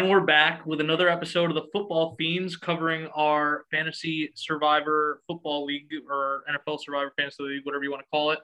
And 0.00 0.08
we're 0.08 0.20
back 0.20 0.64
with 0.64 0.80
another 0.80 1.10
episode 1.10 1.50
of 1.50 1.54
the 1.54 1.68
Football 1.74 2.14
Fiends 2.16 2.56
covering 2.56 3.06
our 3.08 3.66
Fantasy 3.70 4.30
Survivor 4.34 5.20
Football 5.26 5.66
League 5.66 5.90
or 6.08 6.42
NFL 6.50 6.78
Survivor 6.80 7.12
Fantasy 7.18 7.42
League, 7.42 7.66
whatever 7.66 7.84
you 7.84 7.90
want 7.90 8.02
to 8.02 8.08
call 8.10 8.30
it. 8.30 8.38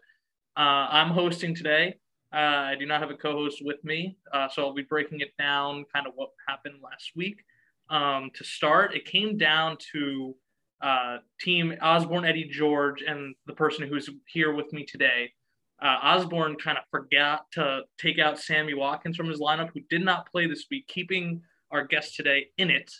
Uh, 0.54 0.86
I'm 0.90 1.08
hosting 1.08 1.54
today. 1.54 1.94
Uh, 2.30 2.36
I 2.36 2.74
do 2.78 2.84
not 2.84 3.00
have 3.00 3.08
a 3.08 3.14
co 3.14 3.32
host 3.32 3.62
with 3.64 3.82
me, 3.84 4.18
uh, 4.34 4.48
so 4.50 4.66
I'll 4.66 4.74
be 4.74 4.82
breaking 4.82 5.20
it 5.20 5.34
down 5.38 5.86
kind 5.94 6.06
of 6.06 6.12
what 6.14 6.28
happened 6.46 6.74
last 6.84 7.12
week. 7.16 7.42
Um, 7.88 8.30
to 8.34 8.44
start, 8.44 8.94
it 8.94 9.06
came 9.06 9.38
down 9.38 9.78
to 9.92 10.36
uh, 10.82 11.16
team 11.40 11.74
Osborne, 11.80 12.26
Eddie 12.26 12.50
George, 12.50 13.00
and 13.00 13.34
the 13.46 13.54
person 13.54 13.88
who's 13.88 14.10
here 14.26 14.52
with 14.52 14.74
me 14.74 14.84
today 14.84 15.32
uh, 15.82 15.98
Osborne 16.02 16.56
kind 16.56 16.78
of 16.78 16.84
forgot 16.90 17.50
to 17.52 17.82
take 17.98 18.18
out 18.18 18.38
Sammy 18.40 18.74
Watkins 18.74 19.16
from 19.16 19.28
his 19.28 19.40
lineup, 19.40 19.70
who 19.74 19.80
did 19.90 20.04
not 20.04 20.30
play 20.30 20.46
this 20.46 20.66
week, 20.70 20.86
keeping 20.88 21.42
our 21.70 21.84
guest 21.84 22.16
today 22.16 22.48
in 22.56 22.70
it. 22.70 22.90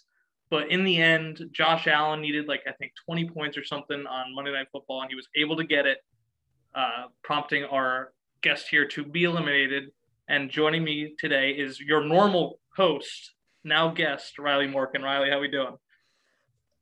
But 0.50 0.70
in 0.70 0.84
the 0.84 1.00
end, 1.00 1.48
Josh 1.52 1.86
Allen 1.86 2.20
needed 2.20 2.47
like 2.47 2.62
I 2.69 2.72
think 2.72 2.92
20 3.06 3.30
points 3.30 3.56
or 3.56 3.64
something 3.64 4.06
on 4.06 4.34
Monday 4.34 4.52
Night 4.52 4.69
Football, 4.70 5.02
and 5.02 5.10
he 5.10 5.16
was 5.16 5.28
able 5.34 5.56
to 5.56 5.64
get 5.64 5.86
it, 5.86 5.98
uh, 6.74 7.06
prompting 7.24 7.64
our 7.64 8.12
guest 8.42 8.69
here 8.69 8.86
to 8.88 9.04
be 9.04 9.24
eliminated. 9.24 9.91
And 10.28 10.50
joining 10.50 10.84
me 10.84 11.14
today 11.19 11.50
is 11.52 11.80
your 11.80 12.04
normal 12.04 12.60
host, 12.77 13.32
now 13.64 13.88
guest 13.88 14.38
Riley 14.38 14.66
Morgan. 14.66 15.02
Riley, 15.02 15.30
how 15.30 15.38
are 15.38 15.41
we 15.41 15.48
doing? 15.48 15.77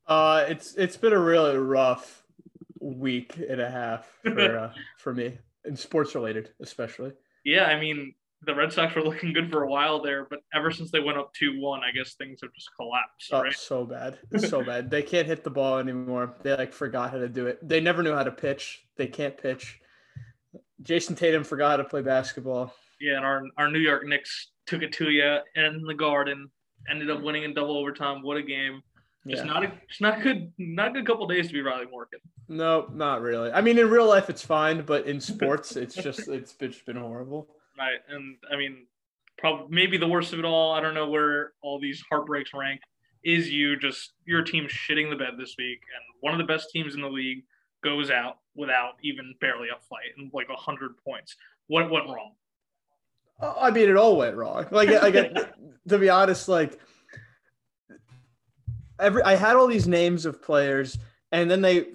Uh, 0.06 0.44
it's 0.48 0.74
it's 0.74 0.96
been 0.96 1.12
a 1.12 1.18
really 1.18 1.56
rough 1.56 2.22
week 2.80 3.38
and 3.48 3.60
a 3.60 3.70
half 3.70 4.06
for 4.22 4.58
uh, 4.58 4.72
for 4.98 5.14
me 5.14 5.38
and 5.64 5.78
sports 5.78 6.14
related, 6.14 6.50
especially. 6.60 7.12
Yeah, 7.44 7.64
I 7.64 7.78
mean, 7.78 8.14
the 8.46 8.54
Red 8.54 8.72
Sox 8.72 8.94
were 8.94 9.02
looking 9.04 9.32
good 9.32 9.50
for 9.50 9.62
a 9.62 9.68
while 9.70 10.02
there, 10.02 10.26
but 10.28 10.40
ever 10.54 10.70
since 10.70 10.90
they 10.90 11.00
went 11.00 11.18
up 11.18 11.32
2 11.34 11.60
1, 11.60 11.80
I 11.82 11.90
guess 11.92 12.14
things 12.14 12.40
have 12.42 12.52
just 12.54 12.70
collapsed. 12.76 13.30
Oh, 13.32 13.42
right? 13.42 13.54
so 13.54 13.84
bad. 13.84 14.18
So 14.40 14.62
bad. 14.62 14.90
They 14.90 15.02
can't 15.02 15.26
hit 15.26 15.44
the 15.44 15.50
ball 15.50 15.78
anymore. 15.78 16.34
They 16.42 16.56
like 16.56 16.72
forgot 16.72 17.10
how 17.10 17.18
to 17.18 17.28
do 17.28 17.46
it. 17.46 17.66
They 17.66 17.80
never 17.80 18.02
knew 18.02 18.14
how 18.14 18.24
to 18.24 18.32
pitch. 18.32 18.84
They 18.96 19.06
can't 19.06 19.36
pitch. 19.36 19.80
Jayson 20.82 21.16
Tatum 21.16 21.44
forgot 21.44 21.70
how 21.70 21.76
to 21.78 21.84
play 21.84 22.02
basketball. 22.02 22.74
Yeah, 23.00 23.16
and 23.16 23.24
our, 23.24 23.42
our 23.56 23.70
New 23.70 23.78
York 23.78 24.06
Knicks 24.06 24.50
took 24.66 24.82
it 24.82 24.92
to 24.94 25.10
you 25.10 25.38
in 25.56 25.82
the 25.86 25.94
garden, 25.94 26.48
ended 26.90 27.10
up 27.10 27.22
winning 27.22 27.44
in 27.44 27.54
double 27.54 27.76
overtime. 27.76 28.22
What 28.22 28.36
a 28.36 28.42
game. 28.42 28.82
Yeah. 29.26 29.42
not 29.44 29.64
a, 29.64 29.72
just 29.88 30.00
not 30.00 30.22
good, 30.22 30.52
not 30.58 30.88
a 30.88 30.92
good 30.92 31.06
couple 31.06 31.26
days 31.26 31.46
to 31.48 31.52
be 31.52 31.62
Riley 31.62 31.86
Morgan. 31.90 32.20
No, 32.48 32.88
not 32.92 33.22
really. 33.22 33.50
I 33.50 33.62
mean, 33.62 33.78
in 33.78 33.88
real 33.88 34.06
life 34.06 34.28
it's 34.28 34.44
fine, 34.44 34.82
but 34.82 35.06
in 35.06 35.20
sports, 35.32 35.76
it's 35.76 35.94
just 35.94 36.28
it's 36.28 36.52
been 36.52 36.96
horrible. 36.96 37.48
Right, 37.78 37.98
and 38.08 38.36
I 38.52 38.56
mean, 38.56 38.86
probably 39.38 39.66
maybe 39.70 39.96
the 39.96 40.06
worst 40.06 40.32
of 40.32 40.38
it 40.38 40.44
all. 40.44 40.72
I 40.72 40.80
don't 40.80 40.94
know 40.94 41.08
where 41.08 41.52
all 41.62 41.80
these 41.80 42.02
heartbreaks 42.10 42.50
rank. 42.54 42.80
Is 43.24 43.50
you 43.50 43.76
just 43.78 44.12
your 44.26 44.42
team 44.42 44.66
shitting 44.68 45.08
the 45.08 45.16
bed 45.16 45.34
this 45.38 45.54
week, 45.56 45.80
and 45.94 46.20
one 46.20 46.34
of 46.34 46.38
the 46.38 46.52
best 46.52 46.68
teams 46.70 46.94
in 46.94 47.00
the 47.00 47.08
league 47.08 47.44
goes 47.82 48.10
out 48.10 48.38
without 48.54 48.92
even 49.02 49.34
barely 49.40 49.68
a 49.68 49.80
fight 49.88 50.12
and 50.18 50.30
like 50.34 50.48
a 50.50 50.56
hundred 50.56 50.92
points. 51.06 51.34
What 51.68 51.90
went 51.90 52.06
wrong? 52.06 52.32
I 53.40 53.70
mean, 53.70 53.88
it 53.88 53.96
all 53.96 54.16
went 54.16 54.36
wrong. 54.36 54.66
Like, 54.70 54.90
I 54.90 55.10
get 55.10 55.54
to 55.88 55.98
be 55.98 56.08
honest, 56.08 56.48
like 56.48 56.78
every 58.98 59.22
I 59.22 59.36
had 59.36 59.56
all 59.56 59.66
these 59.66 59.88
names 59.88 60.26
of 60.26 60.42
players, 60.42 60.98
and 61.32 61.50
then 61.50 61.60
they 61.60 61.86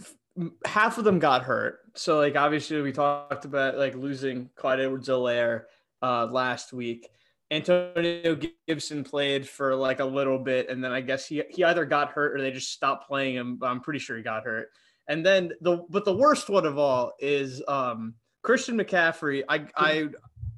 half 0.65 0.97
of 0.97 1.03
them 1.03 1.19
got 1.19 1.43
hurt. 1.43 1.79
So 1.95 2.17
like 2.17 2.35
obviously 2.35 2.81
we 2.81 2.91
talked 2.91 3.45
about 3.45 3.77
like 3.77 3.95
losing 3.95 4.49
Clyde 4.55 4.79
Edwards-Helaire 4.79 5.63
uh, 6.01 6.27
last 6.27 6.71
week. 6.73 7.09
Antonio 7.51 8.37
Gibson 8.67 9.03
played 9.03 9.47
for 9.49 9.75
like 9.75 9.99
a 9.99 10.05
little 10.05 10.37
bit, 10.37 10.69
and 10.69 10.83
then 10.83 10.91
I 10.91 11.01
guess 11.01 11.25
he 11.25 11.43
he 11.49 11.63
either 11.63 11.85
got 11.85 12.11
hurt 12.11 12.35
or 12.35 12.41
they 12.41 12.51
just 12.51 12.71
stopped 12.71 13.07
playing 13.07 13.35
him. 13.35 13.57
But 13.57 13.67
I'm 13.67 13.81
pretty 13.81 13.99
sure 13.99 14.17
he 14.17 14.23
got 14.23 14.43
hurt. 14.43 14.69
And 15.07 15.25
then 15.25 15.51
the 15.61 15.85
but 15.89 16.05
the 16.05 16.15
worst 16.15 16.49
one 16.49 16.65
of 16.65 16.77
all 16.77 17.13
is 17.19 17.63
um, 17.67 18.13
Christian 18.43 18.77
McCaffrey. 18.77 19.43
I 19.49 19.65
I 19.75 20.09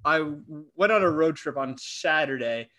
I 0.03 0.31
went 0.75 0.91
on 0.91 1.01
a 1.01 1.09
road 1.09 1.38
trip 1.38 1.57
on 1.57 1.78
Saturday 1.78 2.69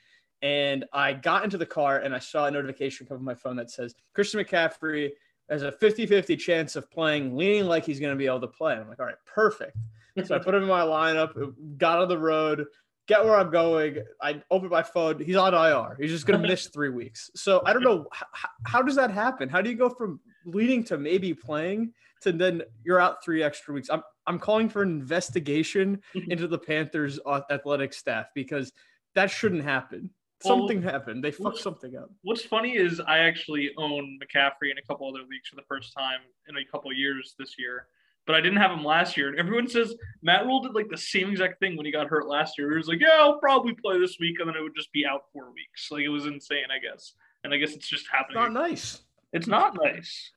and 0.42 0.84
I 0.92 1.12
got 1.12 1.44
into 1.44 1.56
the 1.56 1.66
car 1.66 1.98
and 1.98 2.14
I 2.14 2.18
saw 2.18 2.46
a 2.46 2.50
notification 2.50 3.06
come 3.06 3.18
on 3.18 3.24
my 3.24 3.34
phone 3.34 3.56
that 3.56 3.70
says 3.70 3.94
Christian 4.14 4.44
McCaffrey 4.44 5.10
has 5.48 5.62
a 5.62 5.72
50 5.72 6.06
50 6.06 6.36
chance 6.36 6.76
of 6.76 6.90
playing, 6.90 7.36
leaning 7.36 7.66
like 7.66 7.84
he's 7.84 8.00
going 8.00 8.12
to 8.12 8.16
be 8.16 8.26
able 8.26 8.40
to 8.40 8.48
play. 8.48 8.74
I'm 8.74 8.88
like, 8.88 9.00
all 9.00 9.06
right, 9.06 9.14
perfect. 9.26 9.76
So 10.24 10.34
I 10.34 10.38
put 10.38 10.54
him 10.54 10.62
in 10.62 10.68
my 10.68 10.82
lineup, 10.82 11.54
got 11.78 11.98
on 11.98 12.08
the 12.08 12.18
road, 12.18 12.66
get 13.06 13.24
where 13.24 13.36
I'm 13.36 13.50
going. 13.50 14.02
I 14.20 14.42
open 14.50 14.68
my 14.68 14.82
phone. 14.82 15.22
He's 15.22 15.36
on 15.36 15.54
IR. 15.54 15.96
He's 15.98 16.10
just 16.10 16.26
going 16.26 16.40
to 16.40 16.46
miss 16.46 16.68
three 16.68 16.90
weeks. 16.90 17.30
So 17.34 17.62
I 17.64 17.72
don't 17.72 17.82
know. 17.82 18.06
How, 18.12 18.48
how 18.64 18.82
does 18.82 18.96
that 18.96 19.10
happen? 19.10 19.48
How 19.48 19.62
do 19.62 19.70
you 19.70 19.76
go 19.76 19.88
from 19.88 20.20
leading 20.44 20.84
to 20.84 20.98
maybe 20.98 21.32
playing 21.32 21.92
to 22.22 22.32
then 22.32 22.62
you're 22.84 23.00
out 23.00 23.24
three 23.24 23.42
extra 23.42 23.72
weeks? 23.72 23.88
I'm, 23.90 24.02
I'm 24.26 24.38
calling 24.38 24.68
for 24.68 24.82
an 24.82 24.90
investigation 24.90 26.02
mm-hmm. 26.14 26.30
into 26.30 26.46
the 26.46 26.58
Panthers 26.58 27.18
athletic 27.50 27.92
staff 27.94 28.26
because 28.34 28.72
that 29.14 29.30
shouldn't 29.30 29.64
happen 29.64 30.10
something 30.42 30.82
well, 30.82 30.92
happened. 30.92 31.24
They 31.24 31.30
fucked 31.30 31.58
something 31.58 31.96
up. 31.96 32.10
What's 32.22 32.44
funny 32.44 32.76
is 32.76 33.00
I 33.00 33.18
actually 33.18 33.70
own 33.76 34.18
McCaffrey 34.22 34.70
in 34.70 34.78
a 34.78 34.82
couple 34.86 35.08
other 35.08 35.20
leagues 35.20 35.48
for 35.48 35.56
the 35.56 35.66
first 35.68 35.92
time 35.96 36.20
in 36.48 36.56
a 36.56 36.64
couple 36.64 36.92
years 36.92 37.34
this 37.38 37.56
year, 37.58 37.86
but 38.26 38.34
I 38.34 38.40
didn't 38.40 38.58
have 38.58 38.70
him 38.70 38.84
last 38.84 39.16
year. 39.16 39.28
And 39.28 39.38
everyone 39.38 39.68
says 39.68 39.94
Matt 40.22 40.46
Rhule 40.46 40.62
did 40.62 40.74
like 40.74 40.88
the 40.90 40.98
same 40.98 41.30
exact 41.30 41.60
thing 41.60 41.76
when 41.76 41.86
he 41.86 41.92
got 41.92 42.08
hurt 42.08 42.26
last 42.26 42.58
year. 42.58 42.70
He 42.70 42.76
was 42.76 42.88
like, 42.88 43.00
"Yeah, 43.00 43.18
I'll 43.18 43.38
probably 43.38 43.74
play 43.74 43.98
this 43.98 44.18
week," 44.20 44.40
and 44.40 44.48
then 44.48 44.56
it 44.56 44.62
would 44.62 44.76
just 44.76 44.92
be 44.92 45.06
out 45.06 45.22
four 45.32 45.52
weeks. 45.52 45.90
Like 45.90 46.04
it 46.04 46.08
was 46.08 46.26
insane, 46.26 46.66
I 46.70 46.78
guess. 46.78 47.14
And 47.44 47.52
I 47.52 47.56
guess 47.56 47.72
it's 47.72 47.88
just 47.88 48.06
happening. 48.10 48.42
It's 48.42 48.52
not 48.52 48.60
nice. 48.60 49.00
It's 49.32 49.46
not 49.46 49.76
nice. 49.82 50.30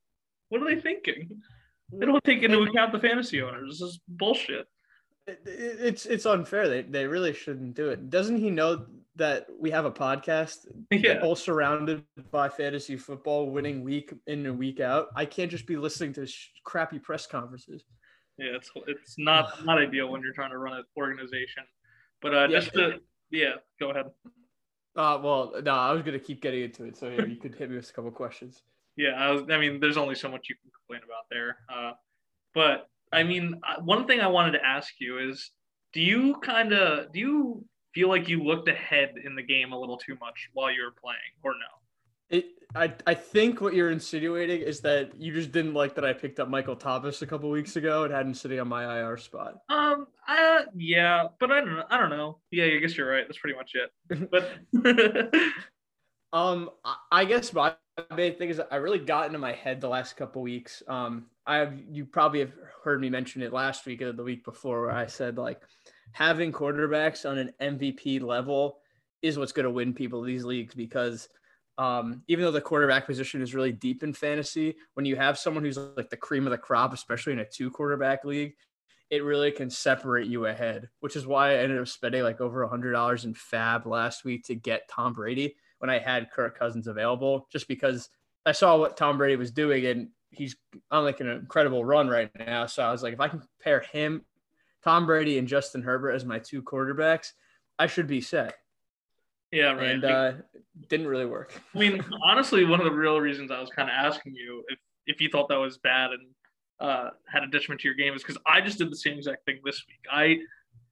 What 0.49 0.61
are 0.61 0.65
they 0.65 0.81
thinking? 0.81 1.41
They 1.91 2.05
don't 2.05 2.23
take 2.23 2.43
into 2.43 2.61
account 2.61 2.91
the 2.91 2.99
fantasy 2.99 3.41
owners. 3.41 3.79
This 3.79 3.81
is 3.81 3.99
bullshit. 4.07 4.67
it's 5.27 6.05
it's 6.05 6.25
unfair. 6.25 6.67
They 6.67 6.81
they 6.81 7.07
really 7.07 7.33
shouldn't 7.33 7.75
do 7.75 7.89
it. 7.89 8.09
Doesn't 8.09 8.37
he 8.37 8.49
know 8.49 8.85
that 9.15 9.47
we 9.59 9.71
have 9.71 9.85
a 9.85 9.91
podcast 9.91 10.67
yeah. 10.91 11.19
all 11.21 11.35
surrounded 11.35 12.03
by 12.31 12.49
fantasy 12.49 12.97
football 12.97 13.49
winning 13.49 13.83
week 13.83 14.13
in 14.27 14.45
and 14.45 14.59
week 14.59 14.79
out. 14.79 15.07
I 15.15 15.25
can't 15.25 15.49
just 15.49 15.65
be 15.65 15.77
listening 15.77 16.13
to 16.13 16.27
sh- 16.27 16.49
crappy 16.63 16.99
press 16.99 17.25
conferences. 17.25 17.83
Yeah 18.37 18.51
it's 18.55 18.69
it's 18.87 19.15
not 19.17 19.49
not 19.65 19.77
ideal 19.79 20.09
when 20.09 20.21
you're 20.21 20.33
trying 20.33 20.51
to 20.51 20.57
run 20.57 20.77
an 20.77 20.83
organization. 20.97 21.63
But 22.21 22.33
uh 22.33 22.47
yeah. 22.49 22.59
just 22.59 22.73
to 22.73 22.99
yeah 23.31 23.55
go 23.79 23.91
ahead. 23.91 24.05
Uh 24.95 25.19
well 25.21 25.53
no 25.63 25.71
i 25.71 25.91
was 25.91 26.03
gonna 26.03 26.19
keep 26.19 26.41
getting 26.41 26.63
into 26.63 26.85
it 26.85 26.97
so 26.97 27.09
yeah 27.09 27.25
you 27.25 27.37
could 27.37 27.55
hit 27.55 27.69
me 27.69 27.77
with 27.77 27.89
a 27.89 27.93
couple 27.93 28.11
questions. 28.11 28.63
Yeah 28.97 29.09
I, 29.09 29.31
was, 29.31 29.41
I 29.51 29.57
mean 29.57 29.81
there's 29.81 29.97
only 29.97 30.15
so 30.15 30.29
much 30.29 30.47
you 30.47 30.55
can 30.55 30.71
complain 30.71 31.01
about 31.03 31.25
there 31.29 31.57
uh 31.67 31.91
but 32.53 32.87
i 33.11 33.23
mean 33.23 33.59
uh, 33.67 33.81
one 33.81 34.07
thing 34.07 34.21
i 34.21 34.27
wanted 34.27 34.53
to 34.53 34.65
ask 34.65 34.93
you 35.01 35.19
is 35.19 35.51
do 35.91 35.99
you 35.99 36.35
kind 36.41 36.71
of 36.71 37.11
do 37.11 37.19
you 37.19 37.65
feel 37.95 38.09
like 38.09 38.27
you 38.27 38.43
looked 38.43 38.67
ahead 38.67 39.15
in 39.23 39.35
the 39.35 39.41
game 39.41 39.71
a 39.71 39.79
little 39.79 39.97
too 39.97 40.17
much 40.19 40.49
while 40.53 40.71
you 40.71 40.83
were 40.83 40.93
playing, 41.01 41.17
or 41.41 41.53
no? 41.53 42.37
It, 42.37 42.45
I, 42.75 42.93
I 43.07 43.13
think 43.13 43.61
what 43.61 43.73
you're 43.73 43.89
insinuating 43.89 44.61
is 44.61 44.81
that 44.81 45.11
you 45.17 45.33
just 45.33 45.51
didn't 45.51 45.73
like 45.73 45.95
that 45.95 46.03
I 46.03 46.11
picked 46.11 46.39
up 46.39 46.49
Michael 46.49 46.75
Thomas 46.75 47.21
a 47.21 47.27
couple 47.27 47.49
weeks 47.49 47.77
ago 47.77 48.03
and 48.03 48.13
had 48.13 48.25
him 48.25 48.33
sitting 48.33 48.59
on 48.59 48.67
my 48.67 48.99
IR 48.99 49.17
spot. 49.17 49.59
Um, 49.69 50.07
uh, 50.27 50.63
yeah, 50.75 51.27
but 51.39 51.51
I 51.51 51.61
don't 51.61 51.75
know. 51.75 51.85
I 51.89 51.97
don't 51.97 52.09
know. 52.09 52.39
Yeah, 52.51 52.65
I 52.65 52.77
guess 52.77 52.97
you're 52.97 53.09
right. 53.09 53.25
That's 53.27 53.37
pretty 53.37 53.55
much 53.55 53.73
it. 53.75 54.29
But 54.29 54.51
um, 56.33 56.69
I 57.11 57.23
guess 57.25 57.53
my 57.53 57.75
main 58.13 58.35
thing 58.35 58.49
is 58.49 58.61
I 58.71 58.75
really 58.77 58.99
got 58.99 59.27
into 59.27 59.39
my 59.39 59.53
head 59.53 59.79
the 59.79 59.87
last 59.87 60.17
couple 60.17 60.41
weeks. 60.41 60.83
Um, 60.87 61.27
I 61.45 61.57
have 61.57 61.75
you 61.91 62.05
probably 62.05 62.39
have 62.39 62.53
heard 62.83 62.99
me 62.99 63.09
mention 63.09 63.41
it 63.41 63.53
last 63.53 63.85
week 63.85 64.01
or 64.01 64.11
the 64.11 64.23
week 64.23 64.43
before 64.43 64.81
where 64.81 64.91
I 64.91 65.05
said 65.05 65.37
like 65.37 65.61
having 66.11 66.51
quarterbacks 66.51 67.29
on 67.29 67.37
an 67.37 67.51
MVP 67.61 68.21
level 68.21 68.79
is 69.21 69.37
what's 69.37 69.51
going 69.51 69.65
to 69.65 69.71
win 69.71 69.93
people 69.93 70.21
these 70.21 70.45
leagues 70.45 70.73
because 70.73 71.27
um, 71.77 72.21
even 72.27 72.45
though 72.45 72.51
the 72.51 72.61
quarterback 72.61 73.05
position 73.05 73.41
is 73.41 73.53
really 73.53 73.71
deep 73.71 74.03
in 74.03 74.13
fantasy, 74.13 74.75
when 74.93 75.05
you 75.05 75.15
have 75.15 75.37
someone 75.37 75.63
who's 75.63 75.77
like 75.77 76.09
the 76.09 76.17
cream 76.17 76.45
of 76.45 76.51
the 76.51 76.57
crop, 76.57 76.93
especially 76.93 77.33
in 77.33 77.39
a 77.39 77.45
two 77.45 77.69
quarterback 77.69 78.23
league, 78.23 78.53
it 79.09 79.23
really 79.23 79.51
can 79.51 79.69
separate 79.69 80.27
you 80.27 80.45
ahead, 80.45 80.89
which 80.99 81.15
is 81.15 81.27
why 81.27 81.51
I 81.51 81.57
ended 81.57 81.79
up 81.79 81.87
spending 81.87 82.23
like 82.23 82.41
over 82.41 82.63
a 82.63 82.69
hundred 82.69 82.93
dollars 82.93 83.25
in 83.25 83.33
fab 83.33 83.85
last 83.85 84.23
week 84.23 84.45
to 84.45 84.55
get 84.55 84.89
Tom 84.89 85.13
Brady 85.13 85.55
when 85.79 85.89
I 85.89 85.99
had 85.99 86.31
Kirk 86.31 86.57
Cousins 86.57 86.87
available, 86.87 87.47
just 87.51 87.67
because 87.67 88.09
I 88.45 88.51
saw 88.51 88.77
what 88.77 88.97
Tom 88.97 89.17
Brady 89.17 89.35
was 89.35 89.51
doing 89.51 89.85
and 89.85 90.09
he's 90.31 90.55
on 90.91 91.03
like 91.03 91.19
an 91.19 91.27
incredible 91.27 91.83
run 91.83 92.07
right 92.07 92.31
now. 92.39 92.65
So 92.65 92.83
I 92.83 92.91
was 92.91 93.03
like, 93.03 93.13
if 93.13 93.19
I 93.19 93.27
can 93.27 93.41
pair 93.61 93.81
him 93.81 94.23
Tom 94.85 95.07
Brady 95.07 95.39
and 95.39 95.47
Justin 95.47 95.81
Herbert 95.81 96.11
as 96.11 96.23
my 96.23 96.37
two 96.37 96.61
quarterbacks, 96.61 97.31
I 97.79 97.87
should 97.87 98.07
be 98.07 98.21
set. 98.21 98.53
Yeah, 99.51 99.71
right. 99.71 99.89
And 99.89 100.05
uh, 100.05 100.31
didn't 100.89 101.07
really 101.07 101.25
work. 101.25 101.59
I 101.73 101.79
mean, 101.79 102.03
honestly, 102.23 102.65
one 102.65 102.79
of 102.79 102.85
the 102.85 102.91
real 102.91 103.19
reasons 103.19 103.49
I 103.49 103.59
was 103.59 103.69
kind 103.71 103.89
of 103.89 103.93
asking 103.93 104.35
you 104.35 104.63
if, 104.67 104.79
if 105.07 105.21
you 105.21 105.29
thought 105.29 105.49
that 105.49 105.59
was 105.59 105.79
bad 105.79 106.11
and 106.11 106.21
uh, 106.79 107.09
had 107.27 107.43
a 107.43 107.47
detriment 107.47 107.81
to 107.81 107.87
your 107.87 107.95
game 107.95 108.13
is 108.13 108.21
because 108.21 108.37
I 108.45 108.61
just 108.61 108.77
did 108.77 108.91
the 108.91 108.95
same 108.95 109.17
exact 109.17 109.45
thing 109.45 109.59
this 109.65 109.83
week. 109.87 110.05
I 110.11 110.37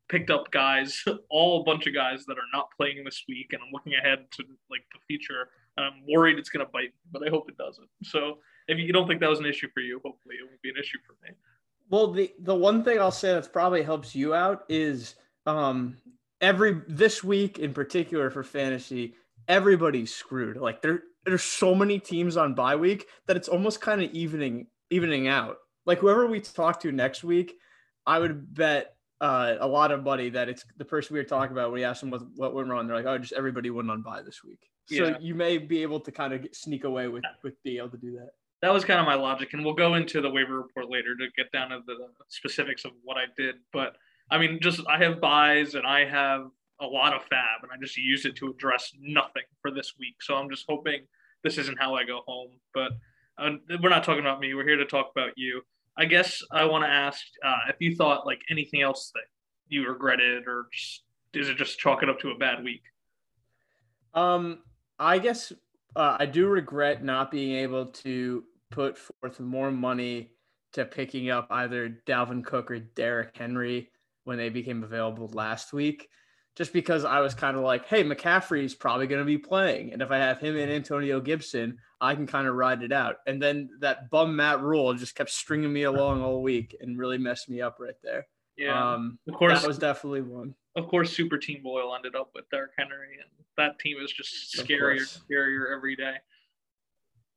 picked 0.10 0.32
up 0.32 0.50
guys, 0.50 1.04
all 1.30 1.62
a 1.62 1.64
bunch 1.64 1.86
of 1.86 1.94
guys 1.94 2.26
that 2.26 2.38
are 2.38 2.50
not 2.52 2.70
playing 2.76 3.04
this 3.04 3.24
week, 3.28 3.54
and 3.54 3.62
I'm 3.62 3.72
looking 3.72 3.94
ahead 3.94 4.26
to 4.32 4.44
like 4.72 4.86
the 4.92 5.00
future. 5.08 5.50
And 5.78 5.86
I'm 5.86 6.04
worried 6.08 6.40
it's 6.40 6.50
going 6.50 6.66
to 6.66 6.72
bite, 6.72 6.94
but 7.12 7.28
I 7.28 7.30
hope 7.30 7.50
it 7.50 7.58
doesn't. 7.58 7.90
So 8.04 8.40
if 8.68 8.80
you 8.80 8.92
don't 8.92 9.08
think 9.08 9.20
that 9.22 9.30
was 9.30 9.40
an 9.40 9.46
issue 9.46 9.68
for 9.74 9.82
you, 9.82 10.00
hopefully 10.04 10.36
it 10.36 10.48
won't 10.48 10.62
be 10.64 10.70
an 10.70 10.78
issue 10.80 11.00
for 11.06 11.14
me. 11.24 11.36
Well, 11.90 12.12
the 12.12 12.34
the 12.40 12.56
one 12.56 12.84
thing 12.84 13.00
I'll 13.00 13.12
say 13.12 13.34
that 13.34 13.52
probably 13.54 13.84
helps 13.84 14.16
you 14.16 14.34
out 14.34 14.64
is 14.70 15.16
um 15.46 15.98
every 16.42 16.82
this 16.88 17.24
week 17.24 17.60
in 17.60 17.74
particular 17.74 18.30
for 18.30 18.44
fantasy, 18.44 19.16
everybody's 19.48 20.14
screwed. 20.14 20.58
Like 20.58 20.82
there 20.82 21.04
there's 21.26 21.44
so 21.44 21.74
many 21.74 22.00
teams 22.00 22.38
on 22.38 22.54
bye 22.54 22.76
week 22.76 23.08
that 23.28 23.38
it's 23.38 23.48
almost 23.48 23.82
kind 23.82 24.02
of 24.02 24.12
evening 24.12 24.68
evening 24.90 25.28
out. 25.28 25.58
Like 25.86 26.00
whoever 26.00 26.28
we 26.28 26.40
talk 26.40 26.80
to 26.82 26.92
next 26.92 27.24
week, 27.24 27.56
I 28.06 28.20
would 28.20 28.54
bet 28.54 28.96
uh, 29.22 29.56
a 29.60 29.68
lot 29.68 29.92
of 29.92 30.04
money 30.04 30.30
that 30.30 30.50
it's 30.50 30.66
the 30.78 30.86
person 30.86 31.14
we 31.14 31.20
were 31.20 31.26
talking 31.26 31.54
about 31.54 31.72
when 31.72 31.80
we 31.80 31.86
asked 31.86 32.02
them 32.02 32.12
what, 32.12 32.22
what 32.36 32.54
went 32.54 32.70
wrong. 32.70 32.88
They're 32.88 32.98
like, 32.98 33.06
oh, 33.06 33.18
just 33.18 33.34
everybody 33.34 33.70
went 33.70 33.90
on 33.90 34.02
bye 34.02 34.22
this 34.22 34.44
week. 34.44 34.70
So 34.86 35.08
yeah. 35.08 35.18
you 35.22 35.34
may 35.34 35.58
be 35.58 35.82
able 35.82 36.02
to 36.02 36.12
kind 36.12 36.34
of 36.34 36.46
sneak 36.52 36.84
away 36.84 37.08
with 37.08 37.24
with 37.44 37.62
being 37.64 37.78
able 37.78 37.90
to 37.90 37.98
do 37.98 38.12
that. 38.14 38.32
That 38.64 38.72
was 38.72 38.86
kind 38.86 38.98
of 38.98 39.06
my 39.06 39.16
logic, 39.16 39.50
and 39.52 39.66
we'll 39.66 39.74
go 39.74 39.96
into 39.96 40.22
the 40.22 40.30
waiver 40.30 40.56
report 40.56 40.90
later 40.90 41.18
to 41.18 41.28
get 41.36 41.52
down 41.52 41.72
to 41.72 41.82
the 41.86 41.98
specifics 42.30 42.86
of 42.86 42.92
what 43.04 43.18
I 43.18 43.26
did. 43.36 43.56
But 43.74 43.98
I 44.32 44.38
mean, 44.38 44.60
just 44.62 44.80
I 44.88 44.98
have 45.04 45.20
byes 45.20 45.76
and 45.76 45.86
I 45.86 46.06
have 46.06 46.46
a 46.80 46.86
lot 46.86 47.14
of 47.14 47.24
fab, 47.24 47.62
and 47.62 47.72
I 47.74 47.76
just 47.82 47.98
used 47.98 48.26
it 48.26 48.38
to 48.38 48.52
address 48.52 48.94
nothing 49.02 49.44
for 49.62 49.70
this 49.70 49.96
week. 50.00 50.16
So 50.22 50.36
I'm 50.36 50.50
just 50.50 50.64
hoping 50.66 51.02
this 51.44 51.58
isn't 51.58 51.78
how 51.78 51.96
I 51.96 52.06
go 52.06 52.22
home. 52.26 52.52
But 52.74 52.94
uh, 53.38 53.50
we're 53.82 53.90
not 53.90 54.06
talking 54.06 54.22
about 54.22 54.40
me. 54.40 54.54
We're 54.54 54.66
here 54.66 54.78
to 54.78 54.86
talk 54.86 55.12
about 55.14 55.32
you. 55.36 55.62
I 55.98 56.06
guess 56.06 56.42
I 56.50 56.64
want 56.64 56.86
to 56.86 56.90
ask 56.90 57.22
uh, 57.46 57.68
if 57.68 57.76
you 57.80 57.98
thought 57.98 58.26
like 58.26 58.44
anything 58.50 58.82
else 58.82 59.12
that 59.14 59.26
you 59.68 59.86
regretted, 59.86 60.48
or 60.48 60.68
just, 60.72 61.02
is 61.34 61.50
it 61.50 61.58
just 61.58 61.80
chalk 61.80 62.02
it 62.02 62.08
up 62.08 62.20
to 62.22 62.30
a 62.30 62.38
bad 62.38 62.64
week? 62.64 62.84
Um, 64.14 64.60
I 64.98 65.20
guess 65.20 65.52
uh, 65.98 66.16
I 66.18 66.28
do 66.28 66.48
regret 66.48 67.04
not 67.04 67.30
being 67.30 67.58
able 67.58 67.88
to 67.88 68.46
put 68.74 68.98
forth 68.98 69.40
more 69.40 69.72
money 69.72 70.32
to 70.74 70.86
picking 70.86 71.30
up 71.30 71.48
either 71.52 71.98
Dalvin 72.08 72.44
Cook 72.44 72.72
or 72.72 72.80
Derrick 72.80 73.38
Henry 73.38 73.90
when 74.24 74.38
they 74.38 74.50
became 74.50 74.84
available 74.84 75.30
last 75.34 75.74
week 75.74 76.10
just 76.56 76.74
because 76.74 77.04
I 77.04 77.20
was 77.20 77.34
kind 77.34 77.58
of 77.58 77.64
like, 77.64 77.86
hey, 77.88 78.04
McCaffrey's 78.04 78.76
probably 78.76 79.08
going 79.08 79.22
to 79.22 79.26
be 79.26 79.38
playing. 79.38 79.92
And 79.92 80.02
if 80.02 80.12
I 80.12 80.18
have 80.18 80.40
him 80.40 80.56
and 80.56 80.72
Antonio 80.72 81.20
Gibson, 81.20 81.78
I 82.00 82.14
can 82.16 82.28
kind 82.28 82.48
of 82.48 82.56
ride 82.56 82.84
it 82.84 82.92
out. 82.92 83.18
And 83.26 83.42
then 83.42 83.70
that 83.80 84.10
bum 84.10 84.36
Matt 84.36 84.62
Rhule 84.62 84.94
just 84.94 85.16
kept 85.16 85.32
stringing 85.32 85.74
me 85.74 85.84
along 85.84 86.22
all 86.22 86.42
week 86.42 86.76
and 86.80 86.98
really 86.98 87.18
messed 87.18 87.50
me 87.50 87.62
up 87.62 87.78
right 87.80 87.96
there. 88.04 88.28
Yeah. 88.58 88.94
Um, 88.94 89.18
of 89.28 89.36
course. 89.36 89.62
That 89.62 89.68
was 89.68 89.80
definitely 89.80 90.22
one. 90.22 90.54
Of 90.76 90.88
course, 90.88 91.12
Super 91.16 91.38
Team 91.38 91.62
Boyle 91.64 91.96
ended 91.96 92.16
up 92.16 92.32
with 92.34 92.50
Derrick 92.50 92.72
Henry, 92.78 93.18
and 93.20 93.30
that 93.58 93.78
team 93.80 93.98
is 94.04 94.12
just 94.12 94.56
scarier, 94.58 95.02
scarier 95.02 95.76
every 95.76 95.96
day. 95.96 96.16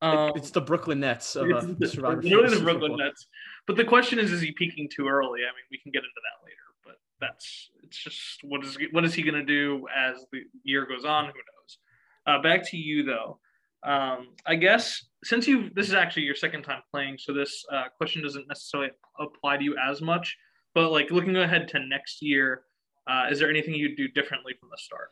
Um, 0.03 0.33
it's 0.37 0.51
the 0.51 0.61
Brooklyn 0.61 1.01
Nets 1.01 1.37
of 1.37 1.51
uh, 1.51 1.67
the 1.79 1.89
Survivor 1.89 2.21
the 2.21 2.61
Brooklyn. 2.63 2.97
Nets. 2.97 3.27
But 3.67 3.77
the 3.77 3.85
question 3.85 4.19
is, 4.19 4.31
is 4.31 4.43
he 4.43 4.53
peaking 4.53 4.89
too 4.95 5.09
early? 5.09 5.41
I 5.41 5.53
mean, 5.55 5.65
we 5.71 5.79
can 5.79 5.91
get 5.91 6.01
into 6.01 6.11
that 6.15 6.45
later, 6.45 6.57
but 6.85 6.97
that's 7.21 7.71
it's 7.83 7.97
just 7.97 8.45
what 8.45 8.65
is 8.65 8.77
what 8.93 9.05
is 9.05 9.15
he 9.15 9.23
going 9.23 9.35
to 9.35 9.45
do 9.45 9.87
as 9.95 10.27
the 10.33 10.43
year 10.65 10.87
goes 10.87 11.05
on? 11.05 11.25
Who 11.25 11.33
knows? 11.33 11.79
Uh, 12.27 12.43
back 12.43 12.69
to 12.71 12.77
you 12.77 13.05
though. 13.05 13.39
Um, 13.83 14.29
I 14.45 14.57
guess 14.57 15.05
since 15.25 15.47
you 15.47 15.71
this 15.75 15.89
is 15.89 15.95
actually 15.95 16.25
your 16.25 16.35
second 16.35 16.63
time 16.63 16.83
playing, 16.91 17.17
so 17.19 17.33
this 17.33 17.65
uh, 17.73 17.85
question 17.97 18.23
doesn't 18.23 18.49
necessarily 18.49 18.91
apply 19.19 19.57
to 19.57 19.65
you 19.65 19.77
as 19.79 20.03
much. 20.03 20.37
But 20.75 20.91
like 20.91 21.11
looking 21.11 21.37
ahead 21.37 21.69
to 21.69 21.79
next 21.79 22.21
year, 22.21 22.65
uh, 23.07 23.29
is 23.31 23.39
there 23.39 23.49
anything 23.49 23.75
you'd 23.75 23.97
do 23.97 24.09
differently 24.09 24.55
from 24.61 24.69
the 24.71 24.79
start? 24.79 25.11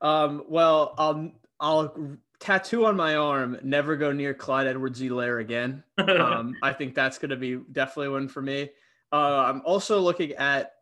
Um, 0.00 0.44
well, 0.48 0.94
I'll 0.98 1.32
I'll 1.60 2.16
tattoo 2.40 2.86
on 2.86 2.96
my 2.96 3.16
arm. 3.16 3.58
Never 3.62 3.96
go 3.96 4.12
near 4.12 4.34
Clyde 4.34 4.66
Edwards-Helaire 4.66 5.40
again. 5.40 5.82
Um, 5.98 6.54
I 6.62 6.72
think 6.72 6.94
that's 6.94 7.18
going 7.18 7.30
to 7.30 7.36
be 7.36 7.56
definitely 7.72 8.08
one 8.08 8.28
for 8.28 8.42
me. 8.42 8.70
Uh, 9.12 9.44
I'm 9.46 9.62
also 9.64 10.00
looking 10.00 10.32
at 10.32 10.72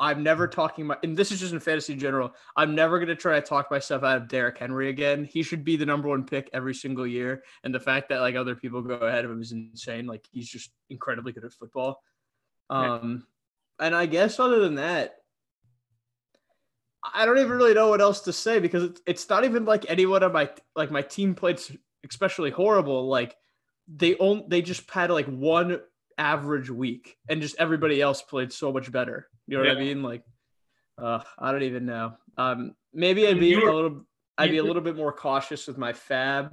I'm 0.00 0.24
never 0.24 0.48
talking 0.48 0.86
about, 0.86 1.04
and 1.04 1.16
this 1.16 1.30
is 1.30 1.40
just 1.40 1.52
in 1.52 1.60
fantasy 1.60 1.92
in 1.92 2.00
general. 2.00 2.34
I'm 2.56 2.74
never 2.74 2.98
going 2.98 3.08
to 3.08 3.14
try 3.14 3.38
to 3.38 3.46
talk 3.46 3.70
myself 3.70 4.02
out 4.02 4.16
of 4.16 4.28
Derrick 4.28 4.58
Henry 4.58 4.88
again. 4.88 5.24
He 5.24 5.42
should 5.42 5.64
be 5.64 5.76
the 5.76 5.86
number 5.86 6.08
one 6.08 6.24
pick 6.24 6.50
every 6.52 6.74
single 6.74 7.06
year. 7.06 7.44
And 7.62 7.72
the 7.72 7.80
fact 7.80 8.08
that 8.08 8.20
like 8.20 8.34
other 8.34 8.56
people 8.56 8.82
go 8.82 8.94
ahead 8.94 9.24
of 9.24 9.30
him 9.30 9.40
is 9.40 9.52
insane. 9.52 10.06
Like 10.06 10.26
he's 10.32 10.48
just 10.48 10.70
incredibly 10.90 11.32
good 11.32 11.44
at 11.44 11.52
football. 11.52 12.02
Um, 12.70 13.26
and 13.78 13.94
I 13.94 14.06
guess 14.06 14.40
other 14.40 14.58
than 14.58 14.76
that, 14.76 15.16
I 17.12 17.26
don't 17.26 17.38
even 17.38 17.50
really 17.50 17.74
know 17.74 17.88
what 17.88 18.00
else 18.00 18.20
to 18.22 18.32
say 18.32 18.60
because 18.60 18.84
it's, 18.84 19.02
it's 19.06 19.28
not 19.28 19.44
even 19.44 19.64
like 19.64 19.84
anyone 19.88 20.22
on 20.22 20.32
my 20.32 20.48
like 20.74 20.90
my 20.90 21.02
team 21.02 21.34
played 21.34 21.60
especially 22.08 22.50
horrible. 22.50 23.08
Like 23.08 23.36
they 23.88 24.16
only 24.16 24.44
they 24.48 24.62
just 24.62 24.90
had 24.90 25.10
like 25.10 25.26
one 25.26 25.80
average 26.18 26.70
week 26.70 27.16
and 27.28 27.42
just 27.42 27.56
everybody 27.58 28.00
else 28.00 28.22
played 28.22 28.52
so 28.52 28.72
much 28.72 28.90
better. 28.90 29.28
You 29.46 29.58
know 29.58 29.64
yeah. 29.64 29.70
what 29.70 29.78
I 29.78 29.80
mean? 29.80 30.02
Like, 30.02 30.22
uh, 30.98 31.20
I 31.38 31.52
don't 31.52 31.62
even 31.62 31.86
know. 31.86 32.14
Um, 32.38 32.74
maybe 32.92 33.26
I'd 33.26 33.40
be 33.40 33.54
a 33.54 33.58
little, 33.58 34.04
I'd 34.38 34.50
be 34.50 34.58
a 34.58 34.64
little 34.64 34.82
bit 34.82 34.96
more 34.96 35.12
cautious 35.12 35.66
with 35.66 35.78
my 35.78 35.92
fab, 35.92 36.52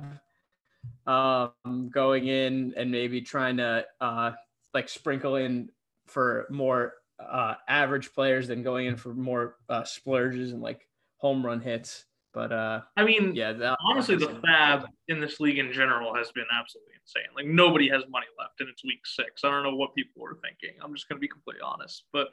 um, 1.08 1.90
going 1.90 2.28
in 2.28 2.74
and 2.76 2.92
maybe 2.92 3.22
trying 3.22 3.58
to, 3.58 3.86
uh, 4.00 4.32
like 4.74 4.90
sprinkle 4.90 5.36
in 5.36 5.70
for 6.08 6.48
more, 6.50 6.94
uh, 7.30 7.56
average 7.68 8.14
players 8.14 8.48
than 8.48 8.64
going 8.64 8.88
in 8.88 8.96
for 8.96 9.14
more, 9.14 9.58
uh, 9.70 9.84
splurges 9.84 10.52
and 10.52 10.62
like 10.62 10.88
home 11.18 11.46
run 11.46 11.62
hits. 11.62 12.06
But 12.34 12.54
uh, 12.54 12.82
I 12.96 13.04
mean, 13.04 13.36
yeah, 13.36 13.52
that, 13.52 13.78
honestly, 13.86 14.16
the 14.16 14.40
fab 14.46 14.86
in 15.10 15.20
this 15.20 15.42
league 15.42 15.58
in 15.58 15.74
general 15.74 16.16
has 16.16 16.32
been 16.32 16.46
absolutely 16.58 16.94
insane. 17.02 17.30
Like 17.36 17.46
nobody 17.46 17.90
has 17.90 18.04
money 18.10 18.28
left, 18.40 18.62
and 18.62 18.70
it's 18.70 18.86
week 18.86 19.06
six. 19.06 19.44
I 19.44 19.50
don't 19.50 19.64
know 19.64 19.76
what 19.76 19.94
people 19.96 20.24
are 20.24 20.38
thinking. 20.42 20.78
I'm 20.82 20.94
just 20.94 21.10
gonna 21.10 21.20
be 21.20 21.28
completely 21.28 21.62
honest, 21.62 22.06
but 22.14 22.30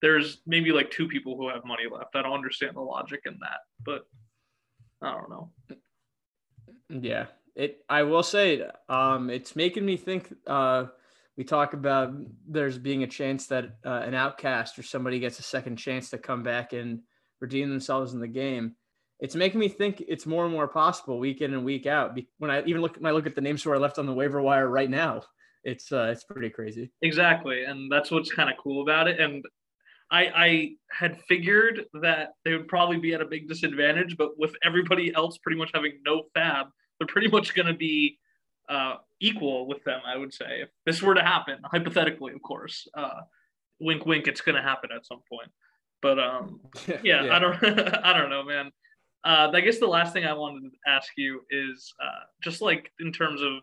there's 0.00 0.38
maybe 0.46 0.70
like 0.70 0.92
two 0.92 1.08
people 1.08 1.36
who 1.36 1.48
have 1.48 1.64
money 1.64 1.84
left. 1.90 2.14
I 2.14 2.22
don't 2.22 2.32
understand 2.32 2.76
the 2.76 2.80
logic 2.80 3.22
in 3.26 3.36
that, 3.40 3.60
but 3.84 4.06
I 5.02 5.12
don't 5.12 5.30
know. 5.30 5.50
Yeah, 6.88 7.26
it. 7.56 7.84
I 7.88 8.04
will 8.04 8.22
say, 8.22 8.62
um, 8.88 9.30
it's 9.30 9.56
making 9.56 9.84
me 9.84 9.96
think. 9.96 10.32
Uh, 10.46 10.86
we 11.38 11.44
talk 11.44 11.72
about 11.72 12.12
there's 12.48 12.78
being 12.78 13.04
a 13.04 13.06
chance 13.06 13.46
that 13.46 13.76
uh, 13.86 14.02
an 14.04 14.12
outcast 14.12 14.76
or 14.76 14.82
somebody 14.82 15.20
gets 15.20 15.38
a 15.38 15.42
second 15.44 15.76
chance 15.76 16.10
to 16.10 16.18
come 16.18 16.42
back 16.42 16.72
and 16.72 16.98
redeem 17.40 17.70
themselves 17.70 18.12
in 18.12 18.18
the 18.18 18.26
game. 18.26 18.74
It's 19.20 19.36
making 19.36 19.60
me 19.60 19.68
think 19.68 20.02
it's 20.08 20.26
more 20.26 20.44
and 20.44 20.52
more 20.52 20.66
possible 20.66 21.20
week 21.20 21.40
in 21.40 21.54
and 21.54 21.64
week 21.64 21.86
out. 21.86 22.18
When 22.38 22.50
I 22.50 22.64
even 22.64 22.82
look, 22.82 22.96
when 22.96 23.06
I 23.06 23.14
look 23.14 23.26
at 23.26 23.36
the 23.36 23.40
names 23.40 23.62
who 23.62 23.70
are 23.70 23.78
left 23.78 24.00
on 24.00 24.06
the 24.06 24.12
waiver 24.12 24.42
wire 24.42 24.68
right 24.68 24.90
now, 24.90 25.22
it's 25.62 25.92
uh, 25.92 26.08
it's 26.10 26.24
pretty 26.24 26.50
crazy. 26.50 26.90
Exactly, 27.02 27.64
and 27.64 27.90
that's 27.90 28.10
what's 28.10 28.32
kind 28.32 28.50
of 28.50 28.56
cool 28.56 28.82
about 28.82 29.06
it. 29.06 29.20
And 29.20 29.44
I, 30.10 30.22
I 30.34 30.70
had 30.90 31.20
figured 31.28 31.84
that 32.02 32.30
they 32.44 32.52
would 32.52 32.66
probably 32.66 32.98
be 32.98 33.14
at 33.14 33.20
a 33.20 33.26
big 33.26 33.48
disadvantage, 33.48 34.16
but 34.16 34.30
with 34.38 34.54
everybody 34.64 35.14
else 35.14 35.38
pretty 35.38 35.58
much 35.58 35.70
having 35.72 36.00
no 36.04 36.24
fab, 36.34 36.66
they're 36.98 37.06
pretty 37.06 37.28
much 37.28 37.54
going 37.54 37.66
to 37.66 37.74
be 37.74 38.18
uh, 38.68 38.96
equal 39.20 39.66
with 39.66 39.82
them. 39.84 40.00
I 40.06 40.16
would 40.16 40.32
say 40.32 40.62
if 40.62 40.68
this 40.86 41.02
were 41.02 41.14
to 41.14 41.22
happen, 41.22 41.58
hypothetically, 41.64 42.32
of 42.32 42.42
course, 42.42 42.86
uh, 42.94 43.20
wink, 43.80 44.06
wink, 44.06 44.26
it's 44.26 44.40
going 44.40 44.56
to 44.56 44.62
happen 44.62 44.90
at 44.94 45.06
some 45.06 45.20
point. 45.28 45.50
But 46.00 46.18
um, 46.18 46.60
yeah, 47.02 47.24
yeah. 47.24 47.36
I 47.36 47.38
don't, 47.38 47.64
I 48.04 48.18
don't 48.18 48.30
know, 48.30 48.44
man. 48.44 48.70
Uh, 49.24 49.50
I 49.52 49.60
guess 49.60 49.78
the 49.78 49.86
last 49.86 50.12
thing 50.12 50.24
I 50.24 50.32
wanted 50.32 50.70
to 50.70 50.90
ask 50.90 51.10
you 51.16 51.42
is 51.50 51.92
uh, 52.02 52.24
just 52.42 52.62
like 52.62 52.92
in 53.00 53.12
terms 53.12 53.42
of 53.42 53.54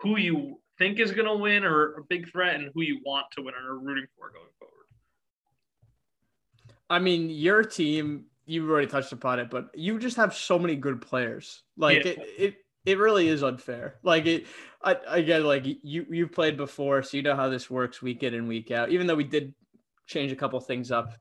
who 0.00 0.16
you 0.16 0.60
think 0.78 0.98
is 0.98 1.12
going 1.12 1.26
to 1.26 1.34
win 1.34 1.64
or 1.64 1.94
a 1.94 2.04
big 2.04 2.30
threat 2.30 2.54
and 2.54 2.70
who 2.74 2.82
you 2.82 3.00
want 3.04 3.26
to 3.32 3.42
win 3.42 3.54
or 3.54 3.74
are 3.74 3.78
rooting 3.78 4.06
for 4.16 4.30
going 4.30 4.46
forward. 4.58 4.72
I 6.88 6.98
mean, 6.98 7.30
your 7.30 7.62
team, 7.62 8.26
you 8.46 8.68
already 8.68 8.86
touched 8.86 9.12
upon 9.12 9.38
it, 9.38 9.50
but 9.50 9.70
you 9.74 9.98
just 9.98 10.16
have 10.16 10.34
so 10.34 10.58
many 10.58 10.76
good 10.76 11.00
players. 11.00 11.62
Like 11.76 12.04
yeah. 12.04 12.12
it, 12.12 12.18
it, 12.38 12.54
it 12.84 12.98
really 12.98 13.28
is 13.28 13.42
unfair. 13.42 13.96
Like 14.02 14.26
it, 14.26 14.46
I, 14.82 14.96
again, 15.06 15.44
like 15.44 15.64
you, 15.64 16.06
you've 16.10 16.32
played 16.32 16.56
before, 16.56 17.02
so 17.02 17.16
you 17.16 17.22
know 17.22 17.36
how 17.36 17.48
this 17.48 17.70
works 17.70 18.02
week 18.02 18.22
in 18.22 18.34
and 18.34 18.48
week 18.48 18.70
out. 18.70 18.90
Even 18.90 19.06
though 19.06 19.14
we 19.14 19.24
did 19.24 19.54
change 20.06 20.32
a 20.32 20.36
couple 20.36 20.58
things 20.60 20.90
up 20.90 21.12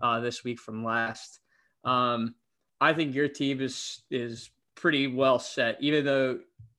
uh, 0.00 0.20
this 0.20 0.44
week 0.44 0.58
from 0.58 0.84
last, 0.84 1.40
um, 1.84 2.34
I 2.80 2.94
think 2.94 3.14
your 3.14 3.28
team 3.28 3.60
is 3.60 4.02
is 4.10 4.50
pretty 4.74 5.06
well 5.06 5.38
set. 5.38 5.76
Even 5.80 6.04
though 6.04 6.38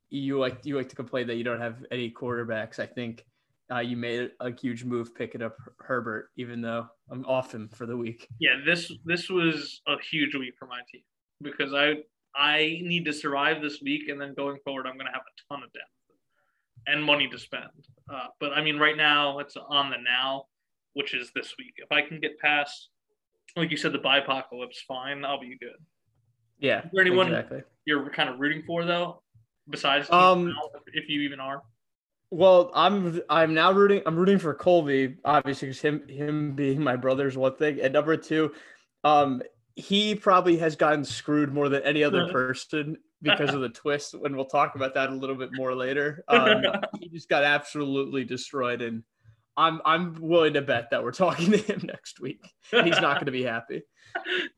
you 0.10 0.39
like 0.39 0.60
you 0.63 0.75
like 0.75 0.89
to 0.89 0.95
complain 0.95 1.27
that 1.27 1.36
you 1.36 1.43
don't 1.43 1.62
have 1.62 1.83
any 1.91 2.12
quarterbacks, 2.12 2.79
I 2.79 2.88
think 2.88 3.25
uh, 3.71 3.79
you 3.79 3.95
made 3.95 4.31
a 4.39 4.51
huge 4.51 4.83
move 4.83 5.15
picking 5.15 5.41
up 5.41 5.55
Herbert, 5.79 6.29
even 6.36 6.62
though 6.62 6.88
I'm 7.10 7.25
off 7.25 7.53
him 7.53 7.69
for 7.69 7.86
the 7.86 7.95
week. 7.95 8.27
Yeah, 8.39 8.55
this 8.65 8.91
this 9.05 9.29
was 9.29 9.81
a 9.88 9.95
huge 10.12 10.36
week 10.36 10.55
for 10.57 10.65
my 10.65 10.79
team 10.91 11.03
because 11.41 11.74
I 11.74 11.93
I 12.36 12.80
need 12.84 13.06
to 13.06 13.14
survive 13.14 13.62
this 13.62 13.82
week, 13.82 14.10
and 14.10 14.20
then 14.20 14.34
going 14.36 14.58
forward, 14.64 14.88
I'm 14.88 14.96
going 14.96 15.08
to 15.08 15.14
have 15.14 15.22
a 15.22 15.54
ton 15.54 15.64
of 15.64 15.72
debt 15.74 15.84
and 16.88 17.04
money 17.04 17.28
to 17.28 17.38
spend. 17.38 17.66
Uh, 18.12 18.28
but 18.40 18.54
I 18.54 18.62
mean, 18.62 18.78
right 18.78 18.98
now 18.98 19.40
it's 19.40 19.56
on 19.58 19.90
the 19.90 19.98
now. 19.98 20.46
which 20.94 21.14
is 21.14 21.32
this 21.34 21.56
week. 21.58 21.74
If 21.78 21.92
I 21.92 22.02
can 22.02 22.20
get 22.20 22.38
past, 22.40 22.90
like 23.56 23.72
you 23.72 23.78
said, 23.78 23.94
the 23.94 24.00
byepocalypse, 24.00 24.80
fine, 24.88 25.24
I'll 25.24 25.40
be 25.40 25.58
good. 25.60 25.78
Yeah. 26.60 26.84
Is 26.84 26.90
there 26.92 27.02
anyone 27.02 27.28
exactly. 27.28 27.64
you're 27.86 28.10
kind 28.10 28.30
of 28.30 28.40
rooting 28.40 28.64
for 28.68 28.86
though, 28.86 29.22
besides 29.70 30.10
Um, 30.12 30.54
if 30.94 31.10
you 31.10 31.22
even 31.22 31.40
are? 31.40 31.62
Well, 32.30 32.72
I'm 32.74 33.22
I'm 33.30 33.54
now 33.54 33.72
rooting. 33.74 34.02
I'm 34.06 34.16
rooting 34.16 34.40
for 34.40 34.54
Colby, 34.54 35.18
obviously, 35.26 35.70
because 35.70 35.82
him 35.82 36.08
him 36.08 36.54
being 36.54 36.82
my 36.82 36.96
brother's 36.96 37.36
one 37.36 37.56
thing, 37.56 37.82
and 37.82 37.92
number 37.92 38.16
two, 38.16 38.54
um, 39.04 39.42
he 39.75 40.16
probably 40.16 40.58
has 40.58 40.75
gotten 40.75 41.06
screwed 41.06 41.54
more 41.54 41.70
than 41.70 41.84
any 41.84 42.04
other 42.04 42.28
person 42.32 42.98
because 43.22 43.54
of 43.54 43.62
the 43.62 43.70
twist. 43.70 44.13
And 44.13 44.36
we'll 44.36 44.46
talk 44.46 44.75
about 44.75 44.94
that 44.96 45.10
a 45.10 45.16
little 45.16 45.36
bit 45.36 45.50
more 45.54 45.75
later. 45.75 46.24
Um, 46.28 46.63
he 47.00 47.10
just 47.10 47.30
got 47.30 47.44
absolutely 47.44 48.24
destroyed, 48.24 48.82
and 48.82 49.04
I'm 49.58 49.82
I'm 49.86 50.16
willing 50.20 50.54
to 50.54 50.62
bet 50.62 50.90
that 50.92 51.04
we're 51.04 51.12
talking 51.12 51.51
to 51.51 51.58
him 51.58 51.82
next 51.88 52.20
week. 52.20 52.42
He's 52.72 53.01
not 53.01 53.16
going 53.16 53.25
to 53.25 53.32
be 53.32 53.44
happy. 53.44 53.84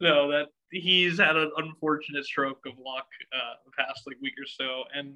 no, 0.01 0.32
that 0.32 0.48
he's 0.72 1.20
had 1.20 1.36
an 1.36 1.51
unfortunate 1.58 2.25
stroke 2.25 2.65
of 2.65 2.74
luck 2.84 3.08
uh, 3.34 3.55
the 3.65 3.72
past 3.77 4.03
like 4.08 4.17
week 4.22 4.34
or 4.39 4.48
so, 4.48 4.84
and 4.96 5.15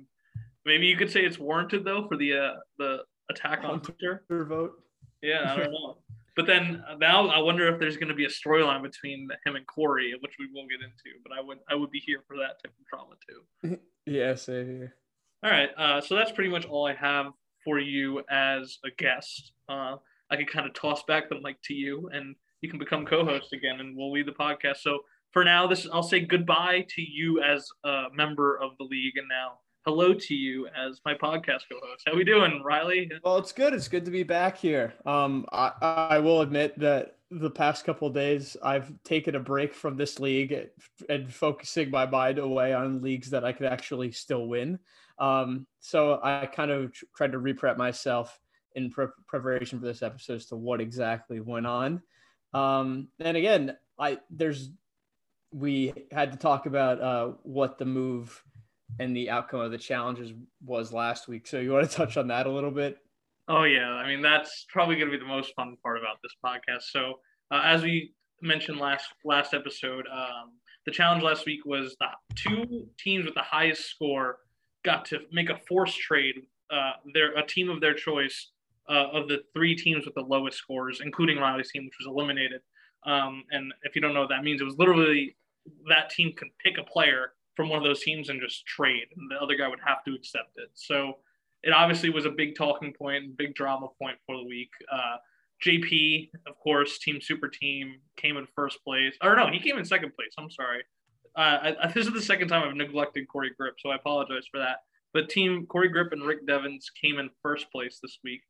maybe 0.66 0.86
you 0.86 0.98
could 0.98 1.12
say 1.12 1.25
it's 1.25 1.39
warranted 1.39 1.84
though 1.84 2.08
for 2.08 2.18
the 2.18 2.34
uh, 2.38 2.54
the 2.77 3.04
attack 3.30 3.63
on. 3.63 3.82
Hunter 3.82 4.46
vote. 4.46 4.74
Yeah, 5.22 5.51
I 5.54 5.58
don't 5.58 5.72
know. 5.72 5.98
But 6.38 6.46
then 6.46 6.84
now 7.00 7.27
I 7.29 7.39
wonder 7.39 7.67
if 7.67 7.79
there's 7.79 7.98
going 7.98 8.10
to 8.10 8.13
be 8.13 8.25
a 8.25 8.29
storyline 8.29 8.84
between 8.84 9.27
him 9.44 9.56
and 9.56 9.65
Corey, 9.65 10.13
which 10.22 10.36
we 10.39 10.48
will 10.53 10.67
get 10.67 10.82
into. 10.82 11.17
But 11.24 11.36
I 11.36 11.41
would 11.41 11.58
I 11.67 11.74
would 11.75 11.89
be 11.89 12.00
here 12.00 12.24
for 12.27 12.38
that 12.38 12.62
type 12.63 12.74
of 12.79 12.86
drama 12.89 13.15
too. 13.27 13.79
Yeah, 14.10 14.36
same 14.36 14.67
here. 14.67 14.96
All 15.44 15.51
right, 15.51 15.70
uh, 15.77 16.00
so 16.00 16.15
that's 16.15 16.32
pretty 16.32 16.50
much 16.50 16.65
all 16.65 16.88
I 16.88 16.94
have 16.94 17.34
for 17.65 17.77
you 17.77 18.24
as 18.29 18.77
a 18.86 18.89
guest. 18.98 19.51
Uh, 19.67 19.98
I 20.32 20.38
could 20.38 20.50
kind 20.50 20.65
of 20.65 20.74
toss 20.74 21.03
back 21.03 21.27
the 21.27 21.41
mic 21.41 21.62
to 21.63 21.74
you, 21.74 22.10
and 22.13 22.34
you 22.62 22.70
can 22.70 22.79
become 22.79 23.06
co-host 23.06 23.51
again, 23.51 23.82
and 23.82 23.98
we'll 23.98 24.13
lead 24.13 24.25
the 24.25 24.32
podcast. 24.32 24.77
So 24.77 25.00
for 25.32 25.44
now, 25.44 25.67
this 25.67 25.89
I'll 25.91 26.03
say 26.03 26.22
goodbye 26.22 26.86
to 26.88 27.01
you 27.01 27.44
as 27.44 27.67
a 27.84 28.06
member 28.13 28.58
of 28.58 28.72
the 28.77 28.86
league, 28.86 29.17
and 29.17 29.27
now 29.27 29.60
hello 29.88 30.13
to 30.13 30.36
you 30.36 30.67
as 30.75 31.00
my 31.06 31.13
podcast 31.13 31.62
co-host. 31.72 32.03
How 32.06 32.13
we 32.13 32.25
doing, 32.25 32.62
Riley? 32.62 33.10
Well, 33.24 33.38
it's 33.38 33.53
good. 33.53 33.74
It's 33.74 33.88
good 33.88 34.03
to 34.03 34.12
be 34.12 34.24
back 34.24 34.58
here. 34.58 34.94
Um, 35.06 35.46
I, 35.53 35.72
I 36.12 36.20
will 36.20 36.41
admit 36.41 36.77
that 36.79 37.15
the 37.32 37.50
past 37.50 37.86
couple 37.86 38.10
days 38.10 38.58
I've 38.62 38.91
taken 39.06 39.36
a 39.36 39.39
break 39.39 39.74
from 39.74 39.96
this 39.96 40.20
league 40.20 40.67
and 41.08 41.34
focusing 41.34 41.89
my 41.89 42.06
mind 42.06 42.38
away 42.38 42.74
on 42.74 43.01
leagues 43.01 43.29
that 43.29 43.46
I 43.46 43.53
could 43.53 43.67
actually 43.67 44.12
still 44.12 44.48
win. 44.48 44.77
Um, 45.20 45.65
so 45.79 46.20
I 46.22 46.48
kind 46.48 46.70
of 46.70 46.94
tried 47.15 47.32
to 47.32 47.39
reprep 47.39 47.77
myself 47.77 48.38
in 48.75 48.91
pre- 48.91 49.08
preparation 49.25 49.79
for 49.79 49.86
this 49.86 50.03
episode 50.03 50.34
as 50.36 50.48
to 50.48 50.58
what 50.58 50.82
exactly 50.82 51.39
went 51.39 51.65
on. 51.65 52.01
Um, 52.53 53.08
and 53.22 53.38
again, 53.38 53.77
I 53.98 54.17
there's 54.29 54.70
we 55.53 55.94
had 56.12 56.34
to 56.34 56.38
talk 56.38 56.65
about 56.65 57.01
uh, 57.01 57.32
what 57.44 57.77
the 57.77 57.86
move 57.86 58.44
and 59.00 59.15
the 59.15 59.29
outcome 59.29 59.60
of 59.62 59.72
the 59.72 59.77
challenges 59.77 60.34
was 60.65 60.91
last 60.91 61.27
week. 61.27 61.48
So 61.48 61.60
you 61.60 61.72
want 61.72 61.89
to 61.89 61.96
touch 61.96 62.17
on 62.17 62.27
that 62.27 62.48
a 62.48 62.51
little 62.51 62.72
bit? 62.72 62.98
Oh 63.48 63.63
yeah, 63.63 63.89
I 63.89 64.08
mean 64.08 64.22
that's 64.22 64.65
probably 64.70 64.96
going 64.96 65.10
to 65.10 65.17
be 65.17 65.24
the 65.24 65.29
most 65.29 65.53
fun 65.56 65.77
part 65.82 65.98
about 65.98 66.17
this 66.22 66.34
podcast. 66.44 66.84
So 66.91 67.20
uh, 67.51 67.62
as 67.63 67.82
we 67.82 68.13
mentioned 68.41 68.79
last 68.79 69.06
last 69.24 69.53
episode, 69.53 70.06
um, 70.12 70.51
the 70.86 70.91
challenge 70.91 71.24
last 71.24 71.46
week 71.46 71.65
was 71.65 71.96
the 72.00 72.08
two 72.36 72.88
teams 73.00 73.25
with 73.25 73.36
the 73.36 73.41
highest 73.41 73.89
score 73.89 74.38
got 74.84 75.06
to 75.06 75.20
make 75.32 75.50
a 75.50 75.58
force 75.67 75.96
trade. 75.96 76.36
Uh, 76.70 76.94
their 77.13 77.38
a 77.38 77.46
team 77.46 77.70
of 77.70 77.79
their 77.79 77.94
choice 77.94 78.51
uh, 78.89 79.08
of 79.13 79.27
the 79.27 79.39
three 79.53 79.75
teams 79.75 80.06
with 80.06 80.15
the 80.15 80.22
lowest 80.22 80.58
scores, 80.58 81.01
including 81.03 81.38
Riley's 81.38 81.72
team, 81.72 81.86
which 81.86 81.96
was 82.00 82.08
eliminated. 82.08 82.62
Um, 83.06 83.44
and 83.51 83.74
if 83.84 83.96
you 83.96 84.01
don't 84.01 84.13
know 84.13 84.22
what 84.22 84.29
that 84.29 84.44
means, 84.44 84.60
it 84.60 84.65
was 84.65 84.77
literally 84.77 85.38
that 85.88 86.10
team 86.10 86.34
can 86.36 86.50
pick 86.63 86.77
a 86.77 86.84
player 86.84 87.34
from 87.58 87.70
one 87.70 87.80
of 87.80 87.84
those 87.84 88.04
teams 88.04 88.30
and 88.30 88.40
just 88.40 88.66
trade, 88.68 89.08
and 89.18 89.30
the 89.30 89.36
other 89.36 89.56
guy 89.56 89.68
would 89.68 89.80
have 89.84 90.04
to 90.06 90.14
accept 90.14 90.52
it. 90.58 90.70
So 90.76 91.18
it 91.64 91.72
obviously 91.72 92.12
was 92.12 92.26
a 92.26 92.30
big 92.30 92.56
talking 92.56 92.94
point 92.94 93.36
big 93.36 93.56
drama 93.56 93.88
point 94.00 94.18
for 94.26 94.38
the 94.38 94.46
week. 94.46 94.70
Uh, 94.90 95.18
JP, 95.66 96.30
of 96.46 96.58
course, 96.60 97.00
Team 97.00 97.20
Super 97.20 97.48
Team 97.48 97.96
came 98.16 98.38
in 98.38 98.48
first 98.56 98.78
place. 98.84 99.16
Or 99.24 99.36
no, 99.36 99.48
he 99.52 99.60
came 99.60 99.80
in 99.80 99.86
second 99.86 100.14
place. 100.16 100.30
I'm 100.38 100.52
sorry. 100.52 100.84
Uh, 101.36 101.74
I, 101.82 101.92
this 101.92 102.06
is 102.06 102.14
the 102.14 102.22
second 102.22 102.48
time 102.48 102.68
I've 102.68 102.76
neglected 102.76 103.28
Corey 103.28 103.52
Grip, 103.58 103.74
so 103.80 103.90
I 103.90 103.96
apologize 103.96 104.46
for 104.52 104.60
that. 104.60 104.78
But 105.14 105.30
Team 105.30 105.66
Corey 105.66 105.90
Grip 105.90 106.12
and 106.12 106.24
Rick 106.24 106.46
Devens 106.46 106.92
came 107.02 107.18
in 107.18 107.32
first 107.42 107.72
place 107.72 107.98
this 108.02 108.20
week, 108.24 108.42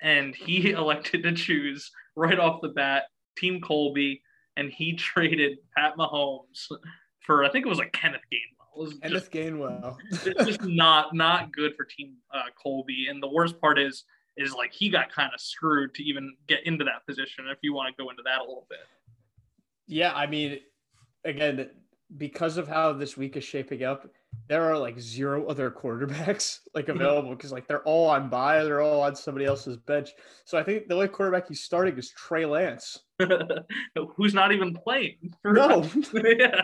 and 0.00 0.36
he 0.36 0.70
elected 0.72 1.24
to 1.24 1.32
choose 1.32 1.90
right 2.14 2.38
off 2.38 2.62
the 2.62 2.68
bat 2.68 3.04
Team 3.36 3.60
Colby, 3.60 4.22
and 4.56 4.70
he 4.70 4.94
traded 4.96 5.58
Pat 5.76 5.96
Mahomes 5.96 6.68
for 7.24 7.44
I 7.44 7.50
think 7.50 7.66
it 7.66 7.68
was 7.68 7.78
like 7.78 7.92
Kenneth 7.92 8.22
Gainwell. 8.32 8.76
It 8.76 8.80
was 8.80 8.90
just, 8.90 9.02
Kenneth 9.02 9.30
Gainwell. 9.30 9.96
it's 10.26 10.44
just 10.44 10.62
not 10.62 11.14
not 11.14 11.52
good 11.52 11.74
for 11.76 11.84
Team 11.84 12.16
uh, 12.32 12.44
Colby. 12.60 13.06
And 13.08 13.22
the 13.22 13.28
worst 13.28 13.60
part 13.60 13.78
is 13.78 14.04
is 14.36 14.54
like 14.54 14.72
he 14.72 14.88
got 14.88 15.12
kind 15.12 15.30
of 15.32 15.40
screwed 15.40 15.94
to 15.94 16.02
even 16.02 16.34
get 16.48 16.66
into 16.66 16.84
that 16.84 17.06
position. 17.06 17.44
If 17.50 17.58
you 17.62 17.74
want 17.74 17.94
to 17.94 18.02
go 18.02 18.10
into 18.10 18.22
that 18.24 18.38
a 18.38 18.42
little 18.42 18.66
bit. 18.68 18.80
Yeah, 19.86 20.12
I 20.14 20.26
mean, 20.26 20.60
again, 21.24 21.68
because 22.16 22.56
of 22.56 22.68
how 22.68 22.92
this 22.92 23.16
week 23.16 23.36
is 23.36 23.44
shaping 23.44 23.84
up, 23.84 24.08
there 24.48 24.62
are 24.70 24.78
like 24.78 24.98
zero 24.98 25.46
other 25.46 25.70
quarterbacks 25.70 26.60
like 26.74 26.88
available 26.88 27.30
because 27.30 27.52
like 27.52 27.66
they're 27.66 27.82
all 27.82 28.08
on 28.08 28.28
bye, 28.28 28.64
they're 28.64 28.80
all 28.80 29.02
on 29.02 29.14
somebody 29.14 29.44
else's 29.44 29.76
bench. 29.76 30.10
So 30.44 30.58
I 30.58 30.62
think 30.62 30.88
the 30.88 30.94
only 30.94 31.08
quarterback 31.08 31.48
he's 31.48 31.62
starting 31.62 31.96
is 31.96 32.10
Trey 32.10 32.46
Lance. 32.46 33.00
Who's 34.16 34.34
not 34.34 34.52
even 34.52 34.74
playing? 34.74 35.34
No, 35.44 35.88
yeah. 36.14 36.62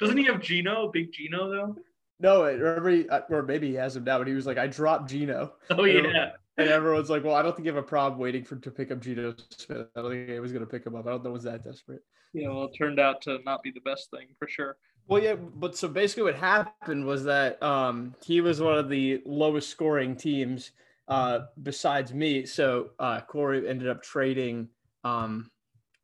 Doesn't 0.00 0.16
he 0.16 0.24
have 0.24 0.40
Gino, 0.40 0.90
big 0.92 1.12
Gino 1.12 1.50
though? 1.50 1.76
no, 2.20 2.44
remember, 2.44 2.90
he, 2.90 3.08
uh, 3.08 3.20
or 3.30 3.42
maybe 3.42 3.68
he 3.68 3.74
has 3.74 3.96
him 3.96 4.04
now, 4.04 4.18
but 4.18 4.26
he 4.26 4.34
was 4.34 4.46
like, 4.46 4.58
I 4.58 4.66
dropped 4.66 5.10
Gino. 5.10 5.54
Oh 5.70 5.84
And 5.84 6.06
yeah. 6.12 6.30
And 6.56 6.68
everyone's 6.68 7.08
like, 7.08 7.22
well, 7.22 7.36
I 7.36 7.42
don't 7.42 7.54
think 7.54 7.66
you 7.66 7.72
have 7.72 7.82
a 7.82 7.86
problem 7.86 8.20
waiting 8.20 8.42
for 8.42 8.56
to 8.56 8.70
pick 8.72 8.90
up 8.90 9.00
Gino 9.00 9.32
Smith. 9.50 9.86
I 9.94 10.02
don't 10.02 10.10
think 10.10 10.28
he 10.28 10.40
was 10.40 10.50
going 10.50 10.64
to 10.64 10.70
pick 10.70 10.84
him 10.84 10.96
up. 10.96 11.06
I 11.06 11.10
don't 11.10 11.22
know 11.22 11.30
was 11.30 11.44
that 11.44 11.62
desperate. 11.62 12.02
Yeah, 12.32 12.48
well, 12.48 12.64
it 12.64 12.76
turned 12.76 12.98
out 12.98 13.22
to 13.22 13.38
not 13.44 13.62
be 13.62 13.70
the 13.70 13.80
best 13.80 14.10
thing 14.10 14.26
for 14.40 14.48
sure. 14.48 14.76
Well, 15.06 15.22
yeah, 15.22 15.34
but 15.34 15.76
so 15.76 15.86
basically 15.86 16.24
what 16.24 16.34
happened 16.34 17.06
was 17.06 17.24
that 17.24 17.62
um, 17.62 18.14
he 18.24 18.40
was 18.40 18.60
one 18.60 18.76
of 18.76 18.88
the 18.88 19.22
lowest 19.24 19.70
scoring 19.70 20.16
teams 20.16 20.72
uh, 21.06 21.40
besides 21.62 22.12
me. 22.12 22.44
So 22.44 22.90
uh, 22.98 23.20
Corey 23.20 23.66
ended 23.68 23.88
up 23.88 24.02
trading 24.02 24.68
um, 25.04 25.50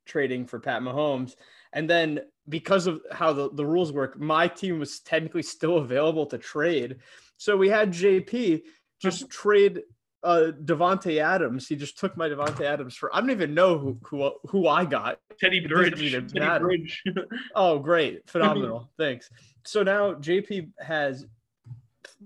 trading 0.07 0.47
for 0.47 0.61
Pat 0.61 0.83
Mahomes, 0.83 1.35
and 1.75 1.91
then 1.91 2.21
because 2.49 2.87
of 2.87 3.03
how 3.13 3.33
the, 3.33 3.51
the 3.51 3.67
rules 3.67 3.93
work, 3.93 4.19
my 4.19 4.49
team 4.49 4.79
was 4.79 5.01
technically 5.01 5.43
still 5.43 5.79
available 5.79 6.25
to 6.27 6.39
trade. 6.39 6.97
So 7.37 7.57
we 7.57 7.69
had 7.69 7.93
JP 7.93 8.63
just 9.01 9.29
trade 9.29 9.83
uh, 10.23 10.53
Davante 10.65 11.19
Adams. 11.19 11.69
He 11.69 11.77
just 11.77 11.99
took 11.99 12.17
my 12.17 12.29
Davante 12.29 12.63
Adams 12.63 12.97
for 12.97 13.15
I 13.15 13.21
don't 13.21 13.31
even 13.31 13.53
know 13.53 13.77
who 13.77 13.99
who, 14.03 14.33
who 14.49 14.69
I 14.69 14.85
got. 14.85 15.19
Teddy 15.39 15.67
Bridge. 15.67 16.13
Teddy. 16.13 16.59
Bridge. 16.61 17.03
Oh, 17.55 17.79
great. 17.79 18.27
Phenomenal. 18.31 18.89
Thanks. 18.97 19.29
So 19.65 19.83
now 19.83 20.15
JP 20.15 20.71
has 20.81 21.27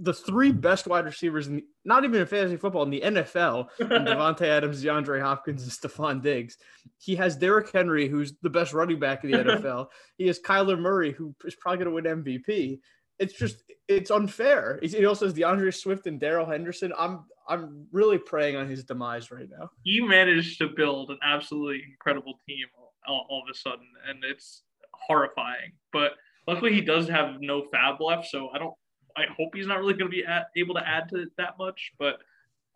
the 0.00 0.14
three 0.14 0.52
best 0.52 0.86
wide 0.86 1.06
receivers, 1.06 1.48
in 1.48 1.56
the, 1.56 1.64
not 1.88 2.04
even 2.04 2.20
in 2.20 2.26
fantasy 2.26 2.56
football, 2.56 2.82
in 2.82 2.90
the 2.90 3.00
NFL, 3.00 3.68
and 3.80 3.90
Davante 4.06 4.42
Adams, 4.42 4.84
DeAndre 4.84 5.20
Hopkins, 5.20 5.62
and 5.62 5.72
Stefon 5.72 6.22
Diggs. 6.22 6.58
He 6.98 7.16
has 7.16 7.34
Derrick 7.34 7.72
Henry, 7.72 8.08
who's 8.08 8.34
the 8.42 8.50
best 8.50 8.74
running 8.74 9.00
back 9.00 9.24
in 9.24 9.30
the 9.30 9.38
NFL. 9.44 9.88
He 10.18 10.26
has 10.26 10.38
Kyler 10.38 10.78
Murray, 10.78 11.12
who 11.12 11.34
is 11.44 11.56
probably 11.56 11.84
going 11.84 12.04
to 12.04 12.10
win 12.10 12.22
MVP. 12.22 12.78
It's 13.18 13.34
just, 13.34 13.64
it's 13.88 14.10
unfair. 14.10 14.78
He 14.82 15.04
also 15.06 15.24
has 15.24 15.34
D'Andre 15.34 15.70
Swift 15.72 16.06
and 16.06 16.20
Darrell 16.20 16.46
Henderson. 16.46 16.92
I'm, 16.96 17.24
I'm 17.48 17.86
really 17.90 18.18
preying 18.18 18.54
on 18.54 18.68
his 18.68 18.84
demise 18.84 19.30
right 19.30 19.48
now. 19.50 19.70
he 19.82 20.00
managed 20.00 20.58
to 20.58 20.68
build 20.68 21.10
an 21.10 21.18
absolutely 21.24 21.82
incredible 21.90 22.38
team 22.46 22.66
all, 23.08 23.26
all 23.28 23.42
of 23.42 23.50
a 23.50 23.56
sudden, 23.56 23.86
and 24.08 24.22
it's 24.22 24.62
horrifying. 24.92 25.72
But 25.92 26.12
luckily, 26.46 26.74
he 26.74 26.82
does 26.82 27.08
have 27.08 27.40
no 27.40 27.64
fab 27.72 28.00
left, 28.00 28.26
so 28.28 28.50
I 28.54 28.58
don't. 28.58 28.74
I 29.18 29.24
hope 29.36 29.54
he's 29.54 29.66
not 29.66 29.78
really 29.78 29.94
going 29.94 30.10
to 30.10 30.16
be 30.16 30.24
at, 30.24 30.46
able 30.56 30.74
to 30.74 30.86
add 30.86 31.08
to 31.10 31.22
it 31.22 31.28
that 31.38 31.54
much. 31.58 31.92
But 31.98 32.16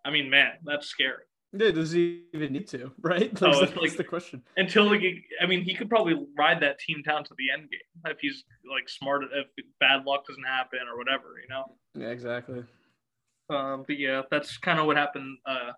I 0.04 0.10
mean, 0.10 0.28
man, 0.30 0.52
that's 0.64 0.86
scary. 0.86 1.24
Yeah, 1.54 1.70
does 1.70 1.92
he 1.92 2.24
even 2.32 2.52
need 2.54 2.66
to? 2.68 2.90
Right? 3.02 3.30
Oh, 3.42 3.46
Like, 3.50 3.62
it's 3.62 3.70
that's 3.72 3.76
like- 3.76 3.96
the 3.96 4.04
question. 4.04 4.42
Until 4.56 4.84
like, 4.86 5.02
I 5.40 5.46
mean, 5.46 5.62
he 5.62 5.74
could 5.74 5.90
probably 5.90 6.14
ride 6.36 6.60
that 6.60 6.78
team 6.78 7.02
down 7.02 7.24
to 7.24 7.34
the 7.36 7.50
end 7.52 7.70
game 7.70 8.12
if 8.12 8.18
he's 8.20 8.44
like 8.70 8.88
smart. 8.88 9.24
If 9.32 9.46
bad 9.78 10.04
luck 10.06 10.26
doesn't 10.26 10.44
happen 10.44 10.80
or 10.90 10.96
whatever, 10.96 11.34
you 11.42 11.48
know. 11.48 11.64
Yeah, 11.94 12.08
exactly. 12.10 12.62
Um, 13.50 13.84
but 13.86 13.98
yeah, 13.98 14.22
that's 14.30 14.56
kind 14.56 14.78
of 14.78 14.86
what 14.86 14.96
happened 14.96 15.36
uh, 15.46 15.72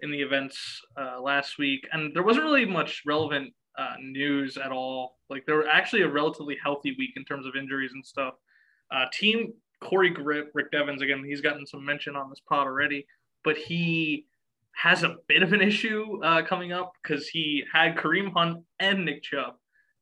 in 0.00 0.12
the 0.12 0.20
events 0.22 0.80
uh, 1.00 1.20
last 1.20 1.58
week, 1.58 1.86
and 1.92 2.14
there 2.14 2.22
wasn't 2.22 2.44
really 2.44 2.64
much 2.64 3.02
relevant 3.04 3.52
uh, 3.76 3.94
news 4.00 4.56
at 4.56 4.70
all. 4.70 5.18
Like 5.28 5.44
there 5.46 5.56
were 5.56 5.66
actually 5.68 6.02
a 6.02 6.08
relatively 6.08 6.56
healthy 6.62 6.94
week 6.98 7.14
in 7.16 7.24
terms 7.24 7.46
of 7.46 7.56
injuries 7.56 7.90
and 7.94 8.04
stuff. 8.06 8.34
Uh, 8.94 9.06
team 9.12 9.52
Corey 9.80 10.10
Grip, 10.10 10.50
Rick 10.54 10.70
Devens 10.70 11.02
again, 11.02 11.24
he's 11.24 11.40
gotten 11.40 11.66
some 11.66 11.84
mention 11.84 12.16
on 12.16 12.28
this 12.28 12.40
pod 12.40 12.66
already, 12.66 13.06
but 13.44 13.56
he 13.56 14.26
has 14.72 15.02
a 15.02 15.16
bit 15.26 15.42
of 15.42 15.52
an 15.52 15.60
issue 15.60 16.22
uh, 16.22 16.42
coming 16.42 16.72
up 16.72 16.92
because 17.02 17.28
he 17.28 17.64
had 17.72 17.96
Kareem 17.96 18.32
Hunt 18.32 18.64
and 18.78 19.04
Nick 19.04 19.22
Chubb 19.22 19.54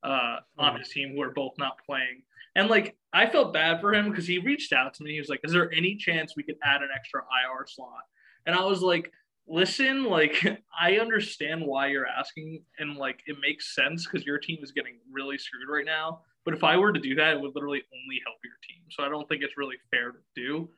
uh, 0.02 0.36
on 0.58 0.72
hmm. 0.72 0.78
his 0.78 0.88
team 0.88 1.12
who 1.14 1.22
are 1.22 1.30
both 1.30 1.52
not 1.58 1.78
playing. 1.84 2.22
And 2.54 2.68
like 2.68 2.96
I 3.12 3.28
felt 3.28 3.52
bad 3.52 3.80
for 3.80 3.94
him 3.94 4.10
because 4.10 4.26
he 4.26 4.38
reached 4.38 4.72
out 4.72 4.94
to 4.94 5.04
me. 5.04 5.12
He 5.12 5.20
was 5.20 5.28
like, 5.28 5.40
"Is 5.44 5.52
there 5.52 5.72
any 5.72 5.96
chance 5.96 6.34
we 6.36 6.42
could 6.42 6.56
add 6.62 6.82
an 6.82 6.88
extra 6.94 7.20
IR 7.20 7.66
slot?" 7.66 8.02
And 8.46 8.56
I 8.56 8.64
was 8.64 8.80
like, 8.80 9.12
"Listen, 9.46 10.04
like 10.04 10.44
I 10.80 10.98
understand 10.98 11.64
why 11.64 11.88
you're 11.88 12.06
asking, 12.06 12.62
and 12.78 12.96
like 12.96 13.20
it 13.26 13.36
makes 13.40 13.74
sense 13.74 14.06
because 14.06 14.26
your 14.26 14.38
team 14.38 14.58
is 14.62 14.72
getting 14.72 14.98
really 15.10 15.38
screwed 15.38 15.68
right 15.68 15.84
now. 15.84 16.22
But 16.48 16.56
if 16.56 16.64
I 16.64 16.78
were 16.78 16.94
to 16.94 17.00
do 17.00 17.14
that, 17.16 17.34
it 17.34 17.40
would 17.42 17.54
literally 17.54 17.82
only 17.92 18.22
help 18.24 18.38
your 18.42 18.54
team. 18.66 18.80
So 18.90 19.02
I 19.04 19.10
don't 19.10 19.28
think 19.28 19.42
it's 19.42 19.58
really 19.58 19.76
fair 19.90 20.12
to 20.12 20.18
do." 20.34 20.70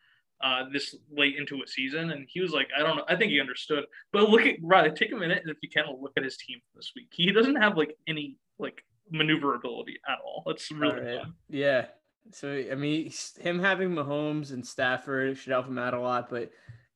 Uh, 0.43 0.65
this 0.73 0.97
late 1.13 1.37
into 1.37 1.63
a 1.63 1.67
season, 1.67 2.11
and 2.11 2.27
he 2.27 2.41
was 2.41 2.51
like, 2.51 2.67
I 2.75 2.81
don't 2.81 2.97
know, 2.97 3.05
I 3.07 3.15
think 3.15 3.31
he 3.31 3.39
understood. 3.41 3.85
But 4.11 4.31
look 4.31 4.47
at 4.47 4.57
right, 4.63 4.97
take 4.97 5.13
a 5.13 5.17
minute, 5.17 5.43
and 5.43 5.51
if 5.51 5.59
you 5.63 5.69
can, 5.69 5.85
look 6.01 6.15
at 6.17 6.25
his 6.25 6.39
team 6.39 6.59
this 6.75 6.93
week. 6.97 7.09
He 7.13 7.31
doesn't 7.31 7.57
have 7.57 7.77
like 7.77 7.95
any 8.09 8.39
like 8.59 8.83
maneuverability 9.11 9.99
at 10.09 10.17
all. 10.25 10.43
It's 10.47 10.71
really 10.73 10.99
right. 10.99 11.27
yeah. 11.51 11.87
So 12.33 12.51
I 12.51 12.75
mean, 12.75 13.13
him 13.39 13.61
having 13.61 13.91
Mahomes 13.91 14.53
and 14.53 14.67
Stafford 14.67 15.37
should 15.37 15.53
help 15.53 15.67
him 15.67 15.79
out 15.79 15.95
a 15.95 16.01
lot, 16.01 16.31
but 16.31 16.51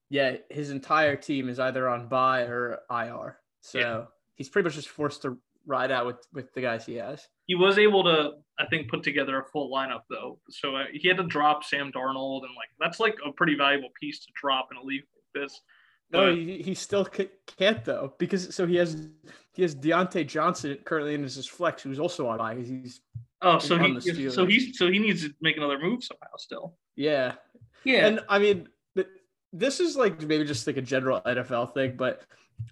yeah, 0.09 0.37
his 0.51 0.71
entire 0.71 1.15
team 1.15 1.49
is 1.49 1.61
either 1.61 1.89
on 1.89 2.09
bye 2.09 2.43
or 2.43 2.81
IR. 2.91 3.39
So 3.61 3.79
yeah. 3.79 4.03
he's 4.37 4.49
pretty 4.49 4.65
much 4.65 4.75
just 4.75 4.89
forced 4.89 5.23
to 5.23 5.39
ride 5.67 5.91
out 5.91 6.07
with 6.07 6.27
with 6.33 6.53
the 6.55 6.61
guys 6.61 6.87
he 6.87 6.95
has. 6.97 7.27
He 7.47 7.55
was 7.55 7.79
able 7.79 8.05
to, 8.05 8.33
I 8.59 8.67
think, 8.67 8.89
put 8.89 9.03
together 9.03 9.39
a 9.39 9.45
full 9.45 9.71
lineup 9.71 10.03
though. 10.11 10.39
So 10.51 10.77
uh, 10.77 10.85
he 10.93 11.09
had 11.09 11.17
to 11.19 11.25
drop 11.25 11.65
Sam 11.65 11.93
Darnold, 11.93 12.43
and 12.43 12.55
like 12.57 12.69
that's 12.81 13.01
like 13.01 13.17
a 13.27 13.33
pretty 13.33 13.55
valuable 13.57 13.91
piece 14.01 14.21
to 14.21 14.33
drop 14.35 14.69
in 14.71 14.79
a 14.79 14.83
league 14.83 15.05
like 15.15 15.43
this. 15.43 15.61
No, 16.11 16.35
he, 16.35 16.63
he 16.63 16.75
still 16.75 17.07
can't 17.59 17.85
though 17.85 18.15
because 18.19 18.55
so 18.55 18.67
he 18.67 18.77
has 18.77 19.09
he 19.53 19.63
has 19.63 19.75
Diontae 19.75 20.27
Johnson 20.27 20.79
currently 20.85 21.15
in 21.15 21.23
his 21.23 21.47
flex, 21.47 21.83
who's 21.83 21.99
also 21.99 22.29
on 22.29 22.39
bye. 22.39 22.57
He's 22.57 23.01
oh, 23.43 23.59
so 23.59 23.79
he 23.79 24.01
so 24.31 24.47
he's 24.47 24.79
so 24.79 24.91
he 24.91 24.99
needs 24.99 25.23
to 25.23 25.35
make 25.41 25.57
another 25.57 25.79
move 25.79 26.05
somehow 26.05 26.37
still. 26.37 26.77
Yeah, 26.95 27.35
yeah, 27.85 28.07
and 28.07 28.21
I 28.29 28.39
mean 28.39 28.69
this 29.55 29.79
is 29.79 29.97
like 29.97 30.21
maybe 30.23 30.45
just 30.45 30.67
like 30.67 30.77
a 30.77 30.83
general 30.83 31.21
NFL 31.25 31.73
thing, 31.75 31.95
but 31.97 32.23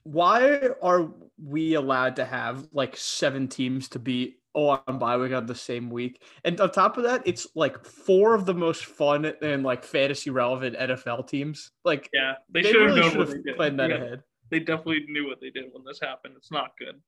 why 0.05 0.68
are 0.83 1.11
we 1.42 1.75
allowed 1.75 2.16
to 2.16 2.25
have 2.25 2.66
like 2.73 2.97
seven 2.97 3.49
teams 3.49 3.88
to 3.88 3.99
be 3.99 4.37
on 4.55 4.99
bye 4.99 5.16
week 5.16 5.33
on 5.33 5.47
the 5.47 5.55
same 5.55 5.90
week. 5.90 6.23
And 6.45 6.61
on 6.61 6.71
top 6.71 6.97
of 6.97 7.05
that, 7.05 7.23
it's 7.25 7.47
like 7.55 7.85
four 7.85 8.35
of 8.35 8.45
the 8.45 8.55
most 8.55 8.85
fun 8.85 9.33
and 9.40 9.62
like 9.62 9.85
fantasy 9.85 10.31
relevant 10.31 10.77
NFL 10.77 11.29
teams. 11.29 11.71
Like, 11.85 12.09
yeah, 12.12 12.35
they, 12.51 12.62
they 12.62 12.73
should 12.73 12.81
really 12.81 13.03
have 13.03 13.14
known 13.14 13.42
planned 13.57 13.81
that 13.81 13.90
yeah, 13.90 13.97
ahead. 13.97 14.23
They 14.51 14.61
definitely 14.61 15.07
knew 15.09 15.27
what 15.27 15.40
they 15.40 15.51
did 15.51 15.64
when 15.73 15.85
this 15.85 16.01
happened. 16.01 16.35
It's 16.37 16.51
not 16.51 16.73
good. 16.79 17.01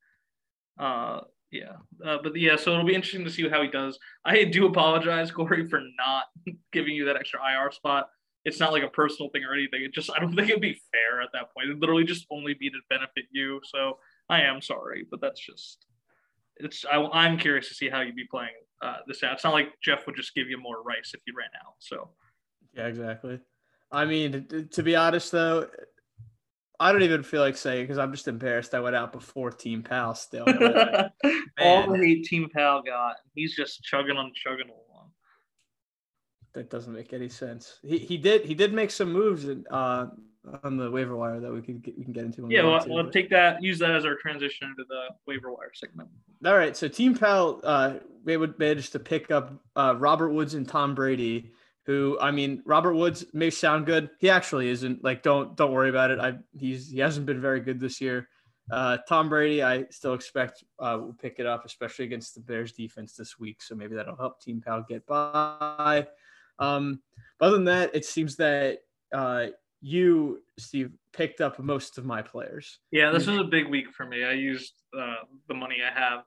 Uh, 0.79 1.21
yeah, 1.51 1.77
uh, 2.05 2.19
but 2.23 2.35
yeah, 2.37 2.57
so 2.57 2.73
it'll 2.73 2.87
be 2.87 2.95
interesting 2.95 3.25
to 3.25 3.31
see 3.31 3.49
how 3.49 3.63
he 3.63 3.69
does. 3.69 3.99
I 4.25 4.45
do 4.45 4.67
apologize, 4.67 5.31
Corey, 5.31 5.69
for 5.69 5.81
not 5.99 6.25
giving 6.73 6.95
you 6.95 7.05
that 7.05 7.17
extra 7.17 7.41
IR 7.41 7.71
spot. 7.71 8.09
It's 8.45 8.61
not 8.61 8.73
like 8.73 8.83
a 8.83 8.89
personal 8.89 9.31
thing 9.31 9.45
or 9.45 9.55
anything. 9.55 9.83
It 9.83 9.95
just 9.95 10.11
I 10.15 10.21
don't 10.21 10.35
think 10.37 10.49
it'd 10.49 10.61
be 10.61 10.81
fair 10.93 11.23
at 11.23 11.31
that 11.33 11.53
point. 11.55 11.69
It'd 11.69 11.81
literally 11.81 12.05
just 12.05 12.27
only 12.31 12.55
be 12.55 12.71
to 12.71 12.79
benefit 12.89 13.25
you. 13.31 13.61
So 13.65 13.99
I 14.29 14.43
am 14.43 14.61
sorry, 14.61 15.07
but 15.11 15.21
that's 15.21 15.41
just 15.41 15.87
it's 16.57 16.85
I, 16.91 17.27
am 17.27 17.39
curious 17.39 17.69
to 17.69 17.75
see 17.75 17.89
how 17.89 18.01
you'd 18.01 18.17
be 18.17 18.27
playing 18.31 18.55
uh, 18.83 18.99
this 19.07 19.23
out. 19.23 19.35
It's 19.35 19.45
not 19.45 19.55
like 19.55 19.69
Jeff 19.83 20.07
would 20.07 20.17
just 20.17 20.35
give 20.35 20.49
you 20.49 20.59
more 20.59 20.83
rice 20.83 21.13
if 21.15 21.21
you 21.27 21.35
ran 21.37 21.49
out. 21.65 21.75
So 21.79 22.11
yeah, 22.75 22.87
exactly. 22.87 23.41
I 23.91 24.05
mean, 24.05 24.69
to 24.71 24.83
be 24.83 24.97
honest 24.97 25.33
though, 25.33 25.69
I 26.81 26.93
don't 26.93 27.03
even 27.03 27.23
feel 27.23 27.41
like 27.41 27.57
saying 27.57 27.85
because 27.85 27.99
I'm 27.99 28.13
just 28.13 28.29
embarrassed. 28.29 28.75
I 28.75 28.81
went 28.81 28.97
out 28.97 29.13
before 29.13 29.51
Team 29.51 29.83
Pal 29.83 30.15
still. 30.15 30.45
All 31.59 31.91
the 31.91 31.99
hate 31.99 32.25
Team 32.25 32.49
Pal 32.55 32.83
got, 32.83 33.17
he's 33.35 33.55
just 33.55 33.83
chugging 33.83 34.17
on 34.17 34.33
chugging 34.35 34.69
along. 34.69 34.94
That 36.55 36.71
doesn't 36.71 36.93
make 36.93 37.13
any 37.13 37.29
sense. 37.29 37.79
He 37.83 37.99
he 37.99 38.17
did 38.17 38.45
he 38.45 38.55
did 38.55 38.73
make 38.73 38.91
some 38.91 39.13
moves 39.13 39.45
and 39.45 39.67
uh 39.71 40.07
on 40.63 40.77
the 40.77 40.91
waiver 40.91 41.17
wire 41.17 41.41
that 41.41 41.53
we 41.53 41.63
could 41.63 41.83
get, 41.83 41.97
we 41.97 42.05
can 42.05 42.13
get 42.13 42.25
into. 42.25 42.47
Yeah, 42.49 42.63
we 42.63 42.69
we'll, 42.69 43.05
we'll 43.05 43.11
take 43.11 43.31
that, 43.31 43.63
use 43.63 43.79
that 43.79 43.91
as 43.91 44.05
our 44.05 44.15
transition 44.15 44.69
into 44.69 44.85
the 44.89 45.07
waiver 45.27 45.51
wire 45.51 45.73
segment. 45.73 46.09
All 46.45 46.57
right, 46.57 46.77
so 46.77 46.89
Team 46.89 47.17
Pal, 47.17 47.61
uh, 47.65 47.95
we 48.25 48.37
would 48.37 48.59
manage 48.59 48.91
to 48.91 48.99
pick 48.99 49.31
up 49.31 49.55
uh, 49.77 49.95
Robert 49.99 50.31
Woods 50.31 50.55
and 50.55 50.69
Tom 50.69 50.95
Brady. 50.95 51.51
Who 51.87 52.19
I 52.19 52.31
mean, 52.31 52.63
Robert 52.65 52.95
Woods 52.95 53.27
may 53.35 53.51
sound 53.51 53.85
good. 53.85 54.09
He 54.19 54.31
actually 54.31 54.69
isn't. 54.69 55.05
Like, 55.05 55.23
don't 55.23 55.55
don't 55.55 55.73
worry 55.73 55.91
about 55.91 56.11
it. 56.11 56.19
I 56.19 56.35
he's 56.53 56.91
he 56.91 56.99
hasn't 56.99 57.27
been 57.27 57.43
very 57.43 57.61
good 57.61 57.79
this 57.79 58.01
year. 58.01 58.29
Uh, 58.71 58.97
Tom 59.07 59.29
Brady, 59.29 59.63
I 59.63 59.85
still 59.91 60.15
expect 60.15 60.65
uh, 60.79 60.97
will 60.99 61.13
pick 61.13 61.37
it 61.39 61.45
up, 61.45 61.67
especially 61.67 62.07
against 62.07 62.35
the 62.35 62.41
Bears 62.41 62.73
defense 62.73 63.15
this 63.15 63.39
week. 63.39 63.61
So 63.61 63.75
maybe 63.75 63.97
that'll 63.97 64.17
help 64.17 64.41
Team 64.41 64.63
Pal 64.65 64.83
get 64.89 65.07
by. 65.07 66.07
Um, 66.59 67.01
but 67.39 67.47
other 67.47 67.57
than 67.57 67.65
that, 67.67 67.95
it 67.95 68.05
seems 68.05 68.37
that 68.37 68.79
uh, 69.13 69.47
you, 69.81 70.43
Steve, 70.59 70.93
picked 71.13 71.41
up 71.41 71.59
most 71.59 71.99
of 71.99 72.05
my 72.05 72.23
players. 72.23 72.79
Yeah, 72.91 73.11
this 73.11 73.27
was 73.27 73.39
a 73.39 73.45
big 73.45 73.69
week 73.69 73.93
for 73.93 74.07
me. 74.07 74.25
I 74.25 74.33
used 74.33 74.73
uh, 74.99 75.17
the 75.49 75.55
money 75.55 75.77
I 75.85 75.99
have 75.99 76.25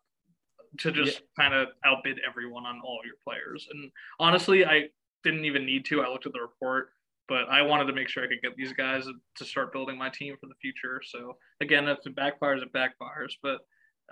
to 0.79 0.91
just 0.91 1.19
yeah. 1.19 1.43
kind 1.43 1.53
of 1.53 1.69
outbid 1.85 2.19
everyone 2.27 2.65
on 2.65 2.81
all 2.85 2.99
your 3.05 3.15
players. 3.23 3.67
And 3.71 3.91
honestly, 4.19 4.65
I 4.65 4.89
didn't 5.23 5.45
even 5.45 5.65
need 5.65 5.85
to. 5.85 6.01
I 6.01 6.09
looked 6.09 6.25
at 6.25 6.33
the 6.33 6.41
report, 6.41 6.89
but 7.27 7.49
I 7.49 7.61
wanted 7.61 7.85
to 7.85 7.93
make 7.93 8.09
sure 8.09 8.23
I 8.23 8.27
could 8.27 8.41
get 8.41 8.55
these 8.55 8.73
guys 8.73 9.05
to 9.37 9.45
start 9.45 9.73
building 9.73 9.97
my 9.97 10.09
team 10.09 10.35
for 10.39 10.47
the 10.47 10.55
future. 10.61 11.01
So 11.03 11.37
again, 11.61 11.87
if 11.87 11.99
it 12.05 12.15
backfires, 12.15 12.61
it 12.61 12.71
backfires. 12.73 13.33
But 13.41 13.59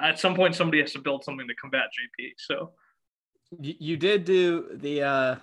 at 0.01 0.19
some 0.19 0.35
point, 0.35 0.55
somebody 0.55 0.81
has 0.81 0.93
to 0.93 0.99
build 0.99 1.23
something 1.23 1.47
to 1.47 1.55
combat 1.55 1.85
JP. 1.85 2.31
So 2.37 2.71
you 3.59 3.95
did 3.95 4.25
do 4.25 4.69
the 4.73 5.03
uh, 5.03 5.35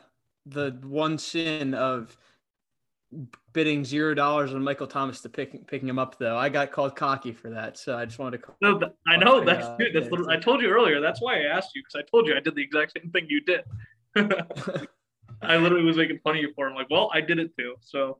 the 0.46 0.78
one 0.82 1.18
sin 1.18 1.74
of 1.74 2.16
bidding 3.52 3.84
zero 3.84 4.14
dollars 4.14 4.54
on 4.54 4.62
Michael 4.64 4.86
Thomas 4.86 5.20
to 5.20 5.28
pick 5.28 5.66
picking 5.66 5.88
him 5.88 5.98
up 5.98 6.18
though. 6.18 6.36
I 6.36 6.48
got 6.48 6.72
called 6.72 6.96
cocky 6.96 7.32
for 7.32 7.50
that, 7.50 7.78
so 7.78 7.96
I 7.96 8.04
just 8.04 8.18
wanted 8.18 8.42
to. 8.42 8.48
No, 8.60 8.80
I 9.06 9.16
know 9.16 9.44
that's 9.44 9.66
uh, 9.66 9.76
good. 9.76 9.92
That's 9.94 10.08
I 10.28 10.36
told 10.36 10.62
you 10.62 10.68
earlier. 10.68 11.00
That's 11.00 11.20
why 11.20 11.40
I 11.40 11.44
asked 11.44 11.74
you 11.74 11.82
because 11.82 12.02
I 12.04 12.10
told 12.10 12.26
you 12.26 12.34
I 12.36 12.40
did 12.40 12.54
the 12.54 12.62
exact 12.62 12.92
same 12.98 13.10
thing 13.10 13.26
you 13.28 13.40
did. 13.40 13.62
I 15.42 15.56
literally 15.56 15.84
was 15.84 15.96
making 15.96 16.20
fun 16.22 16.36
of 16.36 16.42
you 16.42 16.52
for. 16.54 16.68
I'm 16.68 16.74
like, 16.74 16.90
well, 16.90 17.10
I 17.12 17.20
did 17.20 17.38
it 17.38 17.56
too. 17.56 17.74
So. 17.80 18.18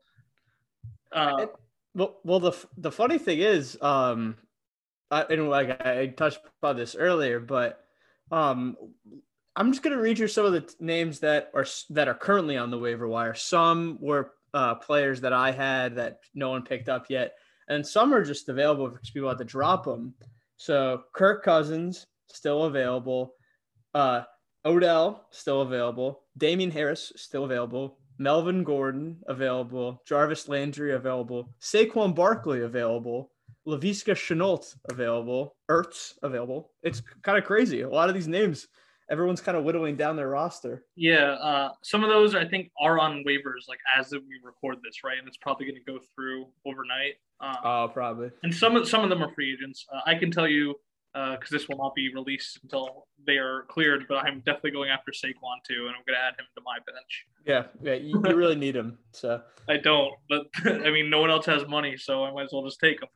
Uh, 1.13 1.47
well, 1.95 2.17
well, 2.25 2.41
the 2.41 2.53
the 2.79 2.91
funny 2.91 3.19
thing 3.19 3.41
is, 3.41 3.79
um, 3.83 4.37
I 5.11 5.23
and 5.23 5.51
like 5.51 5.85
I 5.85 6.07
touched 6.07 6.41
upon 6.63 6.77
this 6.77 6.97
earlier, 6.97 7.39
but 7.39 7.85
um, 8.31 8.77
I'm 9.57 9.71
just 9.71 9.83
gonna 9.83 10.01
read 10.01 10.19
you 10.19 10.29
some 10.29 10.47
of 10.47 10.53
the 10.53 10.62
t- 10.62 10.75
names 10.81 11.21
that 11.21 11.51
are 11.55 11.67
that 11.91 12.09
are 12.09 12.15
currently 12.15 12.57
on 12.57 12.71
the 12.71 12.79
waiver 12.79 13.07
wire. 13.07 13.35
Some 13.35 13.99
were 14.01 14.33
uh, 14.55 14.77
players 14.77 15.21
that 15.21 15.33
I 15.33 15.51
had 15.51 15.97
that 15.97 16.21
no 16.35 16.51
one 16.51 16.62
picked 16.62 16.88
up 16.88 17.07
yet, 17.09 17.35
and 17.69 17.87
some 17.87 18.15
are 18.15 18.25
just 18.25 18.49
available 18.49 18.88
because 18.88 19.11
people 19.11 19.29
had 19.29 19.38
to 19.38 19.45
drop 19.45 19.85
them. 19.85 20.15
So 20.57 21.03
Kirk 21.15 21.45
Cousins 21.45 22.07
still 22.29 22.65
available, 22.65 23.35
uh, 23.95 24.23
Odell 24.65 25.27
still 25.31 25.62
available, 25.62 26.23
Damien 26.38 26.71
Harris 26.71 27.12
still 27.17 27.45
available, 27.45 27.99
Melvin 28.19 28.65
Gordon 28.65 29.19
available, 29.27 30.03
Jarvis 30.07 30.49
Landry 30.49 30.95
available, 30.95 31.53
Saquon 31.61 32.15
Barkley 32.15 32.62
available, 32.62 33.33
Laviska 33.67 34.15
Shenault 34.15 34.77
available, 34.88 35.57
Ertz 35.71 36.12
available. 36.23 36.71
It's 36.83 37.03
kind 37.23 37.38
of 37.38 37.45
crazy. 37.45 37.83
A 37.83 37.88
lot 37.88 38.09
of 38.09 38.15
these 38.15 38.29
names 38.29 38.69
everyone's 39.12 39.42
kind 39.42 39.59
of 39.59 39.62
whittling 39.62 39.94
down 39.94 40.16
their 40.16 40.31
roster. 40.31 40.85
Yeah, 40.96 41.33
uh, 41.33 41.72
some 41.83 42.03
of 42.03 42.09
those 42.09 42.35
I 42.35 42.46
think 42.46 42.70
are 42.81 42.98
on 42.98 43.22
waivers 43.29 43.68
like 43.68 43.79
as 43.96 44.11
we 44.11 44.40
record 44.42 44.79
this, 44.83 45.05
right? 45.05 45.18
And 45.18 45.29
it's 45.29 45.37
probably 45.37 45.66
going 45.66 45.77
to 45.77 45.92
go 45.92 45.98
through 46.14 46.46
overnight. 46.66 47.16
Um, 47.40 47.57
oh, 47.62 47.90
probably. 47.92 48.31
And 48.42 48.53
some 48.53 48.75
of 48.75 48.88
some 48.88 49.05
of 49.05 49.11
them 49.11 49.22
are 49.22 49.33
free 49.35 49.53
agents. 49.53 49.87
Uh, 49.94 50.01
I 50.07 50.14
can 50.14 50.31
tell 50.31 50.48
you 50.48 50.75
because 51.12 51.53
uh, 51.53 51.57
this 51.59 51.68
will 51.68 51.77
not 51.77 51.94
be 51.94 52.12
released 52.14 52.59
until 52.62 53.07
they 53.27 53.37
are 53.37 53.66
cleared. 53.68 54.07
But 54.09 54.25
I'm 54.25 54.38
definitely 54.40 54.70
going 54.70 54.88
after 54.88 55.12
Saquon 55.12 55.62
too, 55.68 55.87
and 55.87 55.90
I'm 55.90 56.03
going 56.07 56.16
to 56.16 56.25
add 56.25 56.35
him 56.38 56.46
to 56.57 56.62
my 56.64 56.79
bench. 56.87 57.27
Yeah, 57.46 57.64
yeah, 57.83 57.94
you, 57.94 58.22
you 58.27 58.35
really 58.35 58.57
need 58.57 58.75
him. 58.75 58.98
So 59.12 59.42
I 59.68 59.77
don't, 59.77 60.14
but 60.31 60.46
I 60.64 60.90
mean, 60.90 61.11
no 61.11 61.20
one 61.20 61.31
else 61.31 61.44
has 61.46 61.66
money, 61.68 61.98
so 61.98 62.25
I 62.25 62.33
might 62.33 62.44
as 62.44 62.51
well 62.53 62.64
just 62.64 62.81
take 62.81 63.03
him. 63.03 63.09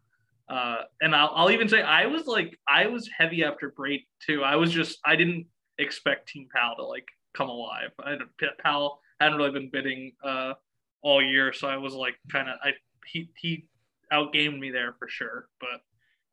Uh, 0.49 0.83
and 1.01 1.17
I'll, 1.17 1.33
I'll 1.35 1.51
even 1.51 1.69
say 1.69 1.83
I 1.83 2.07
was 2.07 2.27
like 2.27 2.57
I 2.69 2.87
was 2.87 3.09
heavy 3.17 3.43
after 3.43 3.71
Brady 3.71 4.07
too. 4.25 4.45
I 4.45 4.57
was 4.57 4.71
just 4.71 4.99
I 5.05 5.17
didn't 5.17 5.47
expect 5.79 6.29
Team 6.29 6.49
Pal 6.55 6.77
to 6.77 6.85
like 6.85 7.07
come 7.35 7.49
alive. 7.49 7.91
I 8.01 8.17
Pal 8.63 9.01
hadn't 9.21 9.39
really 9.39 9.51
been 9.51 9.71
bidding 9.71 10.13
uh, 10.25 10.55
all 11.03 11.23
year, 11.23 11.53
so 11.53 11.69
I 11.69 11.77
was 11.77 11.95
like 11.95 12.15
kind 12.31 12.49
of 12.49 12.57
I 12.63 12.73
he 13.07 13.31
he 13.37 13.67
outgamed 14.13 14.59
me 14.59 14.71
there 14.71 14.95
for 14.99 15.09
sure. 15.09 15.49
But 15.61 15.81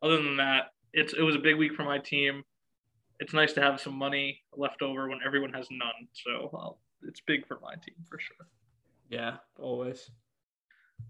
other 0.02 0.18
than 0.18 0.38
that, 0.38 0.72
it's 0.94 1.14
it 1.14 1.22
was 1.22 1.36
a 1.36 1.40
big 1.40 1.58
week 1.58 1.74
for 1.74 1.84
my 1.84 2.00
team. 2.00 2.44
It's 3.20 3.34
nice 3.34 3.54
to 3.54 3.62
have 3.62 3.80
some 3.80 3.96
money 3.96 4.42
left 4.56 4.82
over 4.82 5.08
when 5.08 5.20
everyone 5.26 5.54
has 5.54 5.68
none. 5.72 6.08
So 6.14 6.50
well, 6.52 6.80
it's 7.08 7.22
big 7.22 7.48
for 7.48 7.60
my 7.62 7.74
team 7.74 7.96
for 8.10 8.20
sure. 8.20 8.48
Yeah, 9.10 9.38
always. 9.60 10.10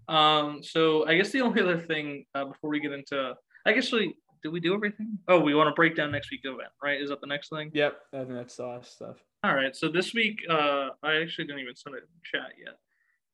Um, 0.08 0.62
so 0.62 1.06
I 1.06 1.16
guess 1.16 1.30
the 1.30 1.40
only 1.40 1.62
other 1.62 1.80
thing 1.80 2.26
uh, 2.34 2.44
before 2.46 2.70
we 2.70 2.80
get 2.80 2.92
into, 2.92 3.34
I 3.64 3.72
guess 3.72 3.92
we 3.92 4.14
did 4.44 4.52
we 4.52 4.60
do 4.60 4.74
everything? 4.74 5.18
Oh, 5.26 5.40
we 5.40 5.54
want 5.54 5.68
to 5.68 5.74
break 5.74 5.96
down 5.96 6.12
next 6.12 6.30
week's 6.30 6.44
event, 6.44 6.68
right? 6.82 7.00
Is 7.00 7.08
that 7.08 7.22
the 7.22 7.26
next 7.26 7.48
thing? 7.48 7.70
Yep, 7.72 7.96
I 8.12 8.18
think 8.18 8.34
that's 8.34 8.56
the 8.56 8.66
last 8.66 8.92
stuff. 8.92 9.16
All 9.42 9.54
right. 9.54 9.74
So 9.74 9.88
this 9.88 10.12
week, 10.12 10.38
uh, 10.50 10.90
I 11.02 11.16
actually 11.16 11.46
didn't 11.46 11.62
even 11.62 11.74
send 11.74 11.96
it 11.96 12.02
in 12.02 12.40
chat 12.40 12.52
yet. 12.62 12.78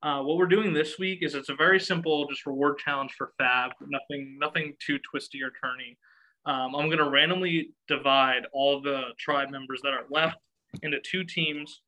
Uh, 0.01 0.23
what 0.23 0.37
we're 0.37 0.47
doing 0.47 0.73
this 0.73 0.97
week 0.97 1.19
is 1.21 1.35
it's 1.35 1.49
a 1.49 1.55
very 1.55 1.79
simple, 1.81 2.25
just 2.27 2.45
reward 2.45 2.77
challenge 2.77 3.11
for 3.17 3.33
Fab. 3.37 3.71
Nothing, 3.81 4.37
nothing 4.39 4.73
too 4.85 4.99
twisty 4.99 5.41
or 5.43 5.49
turny. 5.49 5.97
Um, 6.45 6.75
I'm 6.75 6.89
gonna 6.89 7.09
randomly 7.09 7.73
divide 7.89 8.43
all 8.53 8.81
the 8.81 9.09
tribe 9.19 9.51
members 9.51 9.81
that 9.83 9.93
are 9.93 10.05
left 10.09 10.37
into 10.81 10.97
two 11.01 11.25
teams, 11.25 11.81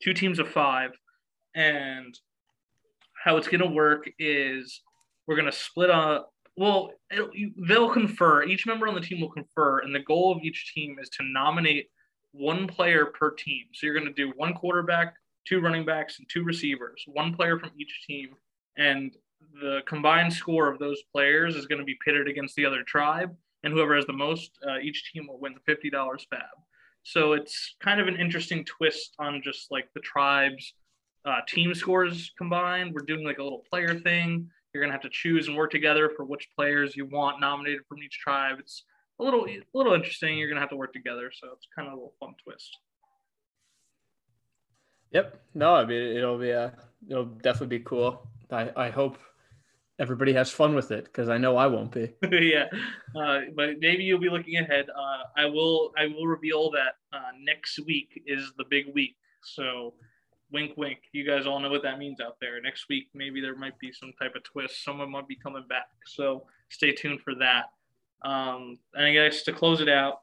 two 0.00 0.14
teams 0.14 0.38
of 0.38 0.48
five, 0.48 0.92
and 1.56 2.16
how 3.24 3.36
it's 3.36 3.48
gonna 3.48 3.70
work 3.70 4.08
is 4.18 4.80
we're 5.26 5.36
gonna 5.36 5.52
split 5.52 5.90
up. 5.90 6.30
Well, 6.56 6.92
they'll 7.68 7.90
confer. 7.90 8.44
Each 8.44 8.66
member 8.66 8.86
on 8.86 8.94
the 8.94 9.00
team 9.00 9.20
will 9.20 9.30
confer, 9.30 9.80
and 9.80 9.94
the 9.94 10.00
goal 10.00 10.32
of 10.32 10.42
each 10.42 10.72
team 10.74 10.98
is 11.00 11.08
to 11.10 11.24
nominate 11.24 11.88
one 12.32 12.66
player 12.66 13.06
per 13.06 13.30
team. 13.30 13.64
So 13.72 13.86
you're 13.86 13.98
gonna 13.98 14.12
do 14.12 14.32
one 14.36 14.54
quarterback, 14.54 15.14
two 15.46 15.60
running 15.60 15.84
backs, 15.84 16.18
and 16.18 16.28
two 16.28 16.44
receivers. 16.44 17.04
One 17.06 17.34
player 17.34 17.58
from 17.58 17.70
each 17.78 18.04
team, 18.06 18.34
and 18.76 19.16
the 19.60 19.82
combined 19.86 20.32
score 20.32 20.68
of 20.68 20.78
those 20.78 21.02
players 21.12 21.54
is 21.54 21.66
going 21.66 21.78
to 21.78 21.84
be 21.84 21.98
pitted 22.04 22.28
against 22.28 22.56
the 22.56 22.66
other 22.66 22.82
tribe, 22.82 23.34
and 23.62 23.72
whoever 23.72 23.94
has 23.94 24.06
the 24.06 24.12
most, 24.12 24.50
uh, 24.66 24.78
each 24.78 25.12
team 25.12 25.26
will 25.28 25.38
win 25.38 25.54
the 25.54 25.60
fifty 25.60 25.90
dollars 25.90 26.26
fab. 26.30 26.40
So 27.02 27.34
it's 27.34 27.76
kind 27.80 28.00
of 28.00 28.08
an 28.08 28.16
interesting 28.16 28.64
twist 28.64 29.14
on 29.18 29.42
just 29.42 29.70
like 29.70 29.88
the 29.94 30.00
tribes 30.00 30.72
uh, 31.24 31.40
team 31.46 31.74
scores 31.74 32.32
combined. 32.38 32.94
We're 32.94 33.04
doing 33.06 33.24
like 33.24 33.38
a 33.38 33.42
little 33.42 33.64
player 33.70 33.98
thing. 33.98 34.48
You're 34.74 34.82
gonna 34.82 34.92
have 34.92 35.02
to 35.02 35.10
choose 35.10 35.46
and 35.46 35.56
work 35.56 35.70
together 35.70 36.10
for 36.16 36.24
which 36.24 36.48
players 36.56 36.96
you 36.96 37.06
want 37.06 37.40
nominated 37.40 37.82
from 37.88 38.02
each 38.02 38.18
tribe. 38.18 38.56
It's 38.58 38.82
a 39.20 39.22
little 39.22 39.46
a 39.46 39.62
little 39.72 39.94
interesting. 39.94 40.36
You're 40.36 40.48
gonna 40.48 40.60
have 40.60 40.70
to 40.70 40.76
work 40.76 40.92
together, 40.92 41.30
so 41.32 41.48
it's 41.54 41.68
kind 41.74 41.86
of 41.86 41.92
a 41.92 41.96
little 41.96 42.14
fun 42.18 42.34
twist. 42.42 42.76
Yep. 45.12 45.40
No, 45.54 45.74
I 45.76 45.84
mean 45.84 46.16
it'll 46.16 46.38
be 46.38 46.50
a 46.50 46.74
it'll 47.08 47.26
definitely 47.26 47.78
be 47.78 47.84
cool. 47.84 48.28
I 48.50 48.70
I 48.76 48.90
hope 48.90 49.18
everybody 50.00 50.32
has 50.32 50.50
fun 50.50 50.74
with 50.74 50.90
it 50.90 51.04
because 51.04 51.28
I 51.28 51.38
know 51.38 51.56
I 51.56 51.68
won't 51.68 51.92
be. 51.92 52.12
yeah, 52.32 52.66
uh, 53.16 53.42
but 53.54 53.78
maybe 53.78 54.02
you'll 54.02 54.18
be 54.18 54.28
looking 54.28 54.56
ahead. 54.56 54.86
Uh, 54.90 55.22
I 55.36 55.46
will. 55.46 55.92
I 55.96 56.06
will 56.06 56.26
reveal 56.26 56.70
that 56.72 56.96
uh, 57.12 57.30
next 57.40 57.78
week 57.86 58.22
is 58.26 58.52
the 58.58 58.64
big 58.68 58.86
week. 58.92 59.16
So 59.42 59.94
wink, 60.54 60.72
wink. 60.76 61.00
You 61.12 61.26
guys 61.26 61.46
all 61.46 61.60
know 61.60 61.68
what 61.68 61.82
that 61.82 61.98
means 61.98 62.20
out 62.20 62.36
there. 62.40 62.60
Next 62.62 62.88
week, 62.88 63.08
maybe 63.12 63.40
there 63.40 63.56
might 63.56 63.78
be 63.78 63.92
some 63.92 64.12
type 64.18 64.34
of 64.34 64.44
twist. 64.44 64.82
Someone 64.82 65.10
might 65.10 65.28
be 65.28 65.36
coming 65.36 65.64
back. 65.68 65.88
So 66.06 66.46
stay 66.70 66.92
tuned 66.92 67.20
for 67.20 67.34
that. 67.34 67.64
Um, 68.22 68.78
and 68.94 69.04
I 69.04 69.12
guess 69.12 69.42
to 69.42 69.52
close 69.52 69.80
it 69.82 69.88
out, 69.88 70.20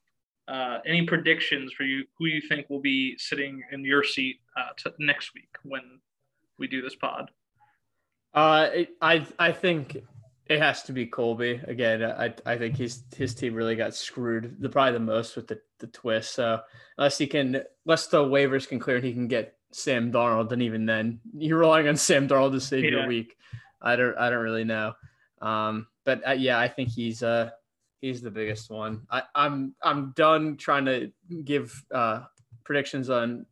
uh, 0.48 0.80
any 0.86 1.06
predictions 1.06 1.72
for 1.74 1.84
you? 1.84 2.04
Who 2.18 2.26
you 2.26 2.42
think 2.42 2.70
will 2.70 2.82
be 2.82 3.16
sitting 3.18 3.62
in 3.72 3.86
your 3.86 4.04
seat 4.04 4.38
uh, 4.58 4.74
t- 4.76 4.96
next 4.98 5.34
week 5.36 5.56
when 5.64 6.00
we 6.58 6.68
do 6.68 6.82
this 6.82 6.96
pod? 6.96 7.30
Uh, 8.34 8.70
I 9.02 9.28
I 9.38 9.52
think 9.52 9.98
it 10.48 10.60
has 10.60 10.84
to 10.84 10.94
be 10.94 11.06
Colby 11.06 11.62
again. 11.68 12.04
I 12.04 12.34
I 12.46 12.58
think 12.58 12.76
his 12.76 13.04
his 13.16 13.36
team 13.36 13.54
really 13.54 13.76
got 13.76 13.94
screwed 13.94 14.58
the 14.60 14.70
probably 14.70 14.94
the 14.94 15.00
most 15.00 15.36
with 15.36 15.48
the 15.48 15.62
the 15.80 15.88
twist. 15.88 16.34
So 16.34 16.62
unless 16.98 17.18
he 17.18 17.28
can, 17.28 17.62
unless 17.86 18.08
the 18.08 18.24
waivers 18.24 18.68
can 18.68 18.80
clear 18.80 18.98
and 18.98 19.06
he 19.06 19.14
can 19.14 19.28
get 19.28 19.56
Sam 19.72 20.12
Darnold, 20.12 20.52
and 20.52 20.62
even 20.62 20.86
then, 20.86 21.20
you're 21.38 21.60
relying 21.60 21.88
on 21.88 21.96
Sam 21.96 22.28
Darnold 22.28 22.52
to 22.54 22.62
save 22.62 22.84
yeah. 22.84 22.92
your 22.92 23.08
week. 23.08 23.36
I 23.82 23.96
don't, 23.96 24.18
I 24.18 24.30
don't 24.30 24.44
really 24.44 24.64
know. 24.64 24.94
Um, 25.42 25.88
but 26.06 26.28
uh, 26.28 26.32
yeah, 26.32 26.60
I 26.60 26.68
think 26.68 26.90
he's 26.90 27.24
uh 27.24 27.50
he's 28.00 28.22
the 28.22 28.32
biggest 28.32 28.70
one. 28.70 29.02
I, 29.10 29.24
I'm 29.36 29.76
I'm 29.82 30.14
done 30.16 30.58
trying 30.58 30.86
to 30.86 31.12
give 31.44 31.74
uh 31.94 32.22
predictions 32.64 33.10
on 33.10 33.46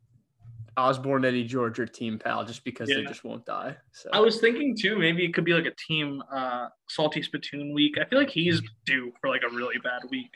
Osborne, 0.77 1.25
Eddie 1.25 1.43
George, 1.43 1.79
or 1.79 1.85
Team 1.85 2.19
Pal 2.19 2.45
just 2.45 2.63
because 2.63 2.89
yeah. 2.89 2.97
they 2.97 3.05
just 3.05 3.23
won't 3.23 3.45
die. 3.45 3.75
So 3.91 4.09
I 4.13 4.19
was 4.19 4.39
thinking 4.39 4.75
too, 4.77 4.97
maybe 4.97 5.25
it 5.25 5.33
could 5.33 5.45
be 5.45 5.53
like 5.53 5.65
a 5.65 5.75
team 5.87 6.21
uh 6.31 6.67
salty 6.87 7.21
spittoon 7.21 7.73
week. 7.73 7.97
I 7.99 8.05
feel 8.05 8.19
like 8.19 8.29
he's 8.29 8.61
due 8.85 9.11
for 9.19 9.29
like 9.29 9.41
a 9.49 9.53
really 9.53 9.77
bad 9.83 10.01
week. 10.09 10.31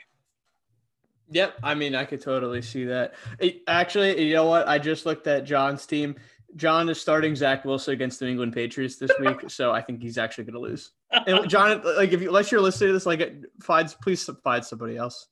Yep, 1.30 1.58
I 1.62 1.74
mean, 1.74 1.94
I 1.94 2.04
could 2.04 2.20
totally 2.20 2.62
see 2.62 2.84
that. 2.84 3.14
It, 3.38 3.62
actually, 3.66 4.28
you 4.28 4.34
know 4.34 4.46
what? 4.46 4.68
I 4.68 4.78
just 4.78 5.06
looked 5.06 5.26
at 5.26 5.44
John's 5.44 5.86
team. 5.86 6.16
John 6.56 6.88
is 6.88 7.00
starting 7.00 7.34
Zach 7.34 7.64
Wilson 7.64 7.94
against 7.94 8.20
the 8.20 8.28
England 8.28 8.52
Patriots 8.52 8.96
this 8.96 9.10
week, 9.18 9.38
so 9.50 9.72
I 9.72 9.80
think 9.80 10.02
he's 10.02 10.18
actually 10.18 10.44
going 10.44 10.54
to 10.54 10.60
lose. 10.60 10.92
And 11.26 11.48
John, 11.48 11.82
like, 11.96 12.12
if 12.12 12.20
you 12.20 12.28
unless 12.28 12.52
you're 12.52 12.60
listening 12.60 12.88
to 12.88 12.92
this, 12.94 13.06
like, 13.06 13.36
find 13.62 13.94
please 14.02 14.28
find 14.42 14.64
somebody 14.64 14.96
else. 14.96 15.28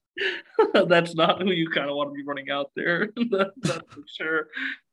that's 0.86 1.14
not 1.14 1.40
who 1.40 1.50
you 1.52 1.68
kind 1.70 1.88
of 1.88 1.96
want 1.96 2.10
to 2.10 2.14
be 2.14 2.24
running 2.24 2.50
out 2.50 2.70
there. 2.76 3.06
that, 3.30 3.52
that's 3.58 3.92
for 3.92 4.02
sure. 4.06 4.48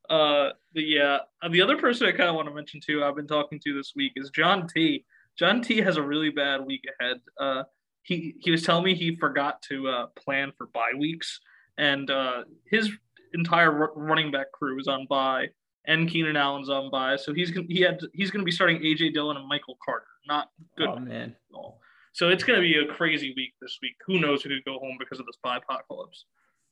Uh, 0.09 0.51
but 0.73 0.87
yeah, 0.87 1.19
uh, 1.41 1.49
the 1.49 1.61
other 1.61 1.77
person 1.77 2.07
I 2.07 2.11
kind 2.11 2.29
of 2.29 2.35
want 2.35 2.47
to 2.47 2.53
mention 2.53 2.81
too, 2.81 3.03
I've 3.03 3.15
been 3.15 3.27
talking 3.27 3.59
to 3.63 3.73
this 3.73 3.93
week 3.95 4.13
is 4.15 4.29
John 4.31 4.67
T. 4.67 5.05
John 5.37 5.61
T. 5.61 5.81
has 5.81 5.97
a 5.97 6.01
really 6.01 6.29
bad 6.29 6.65
week 6.65 6.83
ahead. 6.99 7.17
Uh, 7.39 7.63
he 8.01 8.35
he 8.39 8.51
was 8.51 8.63
telling 8.63 8.83
me 8.83 8.95
he 8.95 9.15
forgot 9.15 9.61
to 9.63 9.87
uh, 9.87 10.07
plan 10.17 10.51
for 10.57 10.67
bye 10.67 10.93
weeks, 10.97 11.39
and 11.77 12.09
uh, 12.09 12.43
his 12.65 12.91
entire 13.33 13.71
r- 13.71 13.91
running 13.95 14.31
back 14.31 14.51
crew 14.51 14.79
is 14.79 14.87
on 14.87 15.05
bye, 15.07 15.47
and 15.85 16.09
Keenan 16.09 16.35
Allen's 16.35 16.69
on 16.69 16.89
bye, 16.89 17.15
so 17.15 17.33
he's 17.33 17.51
gonna, 17.51 17.67
he 17.69 17.81
had 17.81 17.99
he's 18.13 18.31
going 18.31 18.41
to 18.41 18.45
be 18.45 18.51
starting 18.51 18.79
AJ 18.81 19.13
Dillon 19.13 19.37
and 19.37 19.47
Michael 19.47 19.77
Carter. 19.83 20.05
Not 20.27 20.49
good. 20.77 20.89
Oh 20.89 20.99
man. 20.99 21.35
So 22.11 22.29
it's 22.29 22.43
going 22.43 22.59
to 22.59 22.61
be 22.61 22.75
a 22.75 22.93
crazy 22.93 23.33
week 23.35 23.53
this 23.61 23.77
week. 23.81 23.95
Who 24.07 24.19
knows 24.19 24.41
who 24.41 24.49
could 24.49 24.65
go 24.65 24.79
home 24.79 24.97
because 24.99 25.19
of 25.19 25.25
this 25.25 25.37
bye 25.43 25.57
apocalypse? 25.57 26.25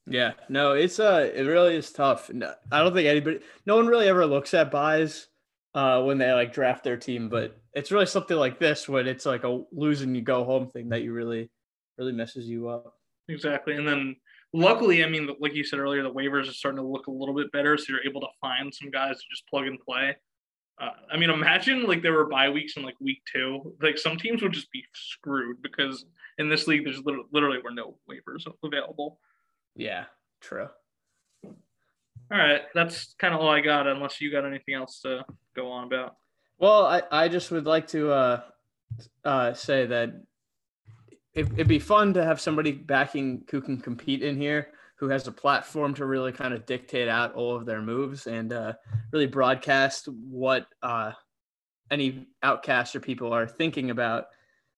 Yeah, 0.10 0.34
no, 0.50 0.72
it's 0.72 1.00
uh, 1.00 1.30
it 1.34 1.44
really 1.44 1.76
is 1.76 1.92
tough. 1.92 2.30
No, 2.30 2.54
I 2.72 2.80
don't 2.80 2.94
think 2.94 3.08
anybody, 3.08 3.40
no 3.66 3.76
one 3.76 3.88
really 3.88 4.08
ever 4.08 4.26
looks 4.26 4.54
at 4.54 4.72
byes 4.72 5.28
uh, 5.78 6.02
when 6.02 6.18
they 6.18 6.34
like 6.34 6.52
draft 6.52 6.84
their 6.84 6.98
team, 6.98 7.30
but 7.30 7.56
it's 7.76 7.92
really 7.92 8.08
something 8.08 8.36
like 8.36 8.58
this 8.58 8.90
when 8.90 9.08
it's 9.08 9.28
like 9.28 9.44
a 9.44 9.62
losing 9.72 10.16
you 10.16 10.24
go 10.24 10.44
home 10.44 10.72
thing 10.72 10.90
that 10.90 11.04
you 11.04 11.14
really, 11.14 11.52
really 12.00 12.14
messes 12.14 12.50
you 12.50 12.68
up. 12.68 12.96
Exactly, 13.30 13.76
and 13.76 13.88
then 13.88 14.16
luckily, 14.54 15.04
I 15.04 15.08
mean, 15.08 15.30
like 15.40 15.54
you 15.54 15.64
said 15.64 15.78
earlier, 15.78 16.02
the 16.02 16.12
waivers 16.12 16.50
are 16.50 16.54
starting 16.54 16.82
to 16.82 16.88
look 16.88 17.06
a 17.06 17.12
little 17.12 17.36
bit 17.36 17.52
better, 17.52 17.78
so 17.78 17.86
you're 17.90 18.08
able 18.08 18.22
to 18.22 18.28
find 18.42 18.74
some 18.74 18.90
guys 18.90 19.18
to 19.18 19.24
just 19.30 19.48
plug 19.48 19.68
and 19.68 19.80
play. 19.80 20.18
Uh, 20.82 20.90
I 21.12 21.18
mean, 21.18 21.30
imagine 21.30 21.84
like 21.84 22.02
there 22.02 22.14
were 22.14 22.26
bye 22.26 22.50
weeks 22.50 22.76
in 22.76 22.82
like 22.82 23.00
week 23.00 23.22
two. 23.32 23.76
Like 23.80 24.00
some 24.00 24.18
teams 24.18 24.42
would 24.42 24.54
just 24.54 24.72
be 24.72 24.84
screwed 24.96 25.62
because 25.62 26.06
in 26.40 26.50
this 26.50 26.66
league, 26.66 26.86
there's 26.86 27.04
literally, 27.06 27.28
literally 27.32 27.60
were 27.64 27.70
no 27.70 28.00
waivers 28.10 28.48
available. 28.64 29.20
Yeah, 29.76 30.06
true. 30.42 30.70
All 31.46 32.38
right, 32.38 32.64
that's 32.74 33.14
kind 33.20 33.36
of 33.36 33.42
all 33.42 33.50
I 33.50 33.62
got. 33.62 33.86
Unless 33.86 34.22
you 34.22 34.32
got 34.32 34.44
anything 34.44 34.74
else 34.74 35.02
to 35.02 35.24
go 35.58 35.70
on 35.72 35.86
about. 35.86 36.16
Well, 36.60 36.86
I, 36.86 37.02
I 37.12 37.28
just 37.28 37.52
would 37.52 37.66
like 37.66 37.88
to 37.90 38.12
uh, 38.12 38.42
uh, 39.26 39.54
say 39.54 39.86
that 39.86 40.10
it, 41.34 41.46
it'd 41.54 41.68
be 41.68 41.80
fun 41.80 42.14
to 42.14 42.24
have 42.24 42.40
somebody 42.40 42.72
backing 42.72 43.44
who 43.52 43.62
can 43.62 43.80
compete 43.80 44.24
in 44.24 44.38
here, 44.38 44.70
who 44.96 45.10
has 45.10 45.28
a 45.28 45.32
platform 45.32 45.94
to 45.96 46.06
really 46.06 46.32
kind 46.32 46.54
of 46.54 46.66
dictate 46.66 47.08
out 47.08 47.36
all 47.36 47.56
of 47.56 47.66
their 47.66 47.82
moves 47.82 48.28
and 48.28 48.54
uh, 48.54 48.74
really 49.12 49.28
broadcast 49.28 50.08
what 50.08 50.68
uh, 50.82 51.12
any 51.92 52.28
outcaster 52.44 53.00
people 53.00 53.34
are 53.34 53.48
thinking 53.48 53.90
about. 53.90 54.28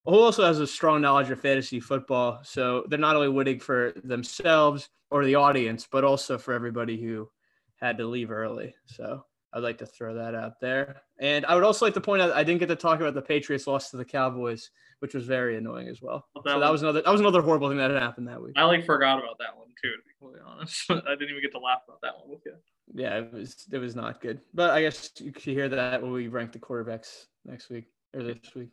Who 0.06 0.18
also 0.18 0.46
has 0.46 0.60
a 0.60 0.68
strong 0.68 1.02
knowledge 1.02 1.30
of 1.30 1.40
fantasy 1.40 1.80
football, 1.80 2.40
so 2.44 2.84
they're 2.88 2.98
not 2.98 3.16
only 3.16 3.30
winning 3.30 3.60
for 3.60 3.94
themselves 4.04 4.90
or 5.12 5.24
the 5.24 5.36
audience, 5.36 5.88
but 5.92 6.04
also 6.04 6.38
for 6.38 6.54
everybody 6.54 7.00
who 7.00 7.30
had 7.76 7.98
to 7.98 8.08
leave 8.08 8.32
early. 8.32 8.74
So 8.86 9.26
I'd 9.54 9.64
like 9.64 9.80
to 9.80 9.86
throw 9.86 10.14
that 10.16 10.36
out 10.36 10.60
there. 10.60 11.02
And 11.20 11.46
I 11.46 11.56
would 11.56 11.64
also 11.64 11.86
like 11.86 11.94
to 11.96 12.02
point 12.02 12.22
out 12.22 12.32
I 12.32 12.44
didn't 12.44 12.60
get 12.60 12.68
to 12.68 12.76
talk 12.76 13.00
about 13.00 13.14
the 13.14 13.22
Patriots 13.22 13.68
loss 13.68 13.90
to 13.92 13.98
the 13.98 14.06
Cowboys, 14.06 14.70
which 15.00 15.14
was 15.14 15.26
very 15.26 15.58
annoying 15.58 15.88
as 15.88 16.02
well. 16.02 16.28
well 16.36 16.44
that 16.44 16.54
so 16.54 16.60
that 16.60 16.72
was 16.72 16.82
another 16.82 17.02
that 17.02 17.12
was 17.12 17.22
another 17.22 17.42
horrible 17.42 17.70
thing 17.70 17.78
that 17.78 17.92
happened 17.92 18.28
that 18.28 18.42
week. 18.42 18.54
I 18.56 18.64
like 18.64 18.86
forgot 18.86 19.20
about 19.20 19.38
that 19.40 19.58
one 19.58 19.68
too, 19.82 19.90
to 19.90 19.98
be 19.98 20.12
completely 20.20 20.42
honest. 20.46 20.86
I 20.90 21.16
didn't 21.16 21.30
even 21.30 21.42
get 21.42 21.52
to 21.54 21.60
laugh 21.60 21.82
about 21.88 22.02
that 22.02 22.18
one 22.20 22.30
with 22.30 22.42
you. 22.46 22.54
Yeah, 22.94 23.20
it 23.20 23.34
was 23.34 23.66
it 23.72 23.78
was 23.78 23.96
not 23.96 24.22
good. 24.22 24.42
But 24.54 24.72
I 24.72 24.82
guess 24.82 25.12
you 25.18 25.34
should 25.38 25.54
hear 25.54 25.70
that 25.70 26.02
when 26.02 26.12
we 26.12 26.28
rank 26.28 26.52
the 26.52 26.60
quarterbacks 26.60 27.26
next 27.46 27.70
week 27.70 27.86
or 28.14 28.24
this 28.24 28.38
week. 28.56 28.70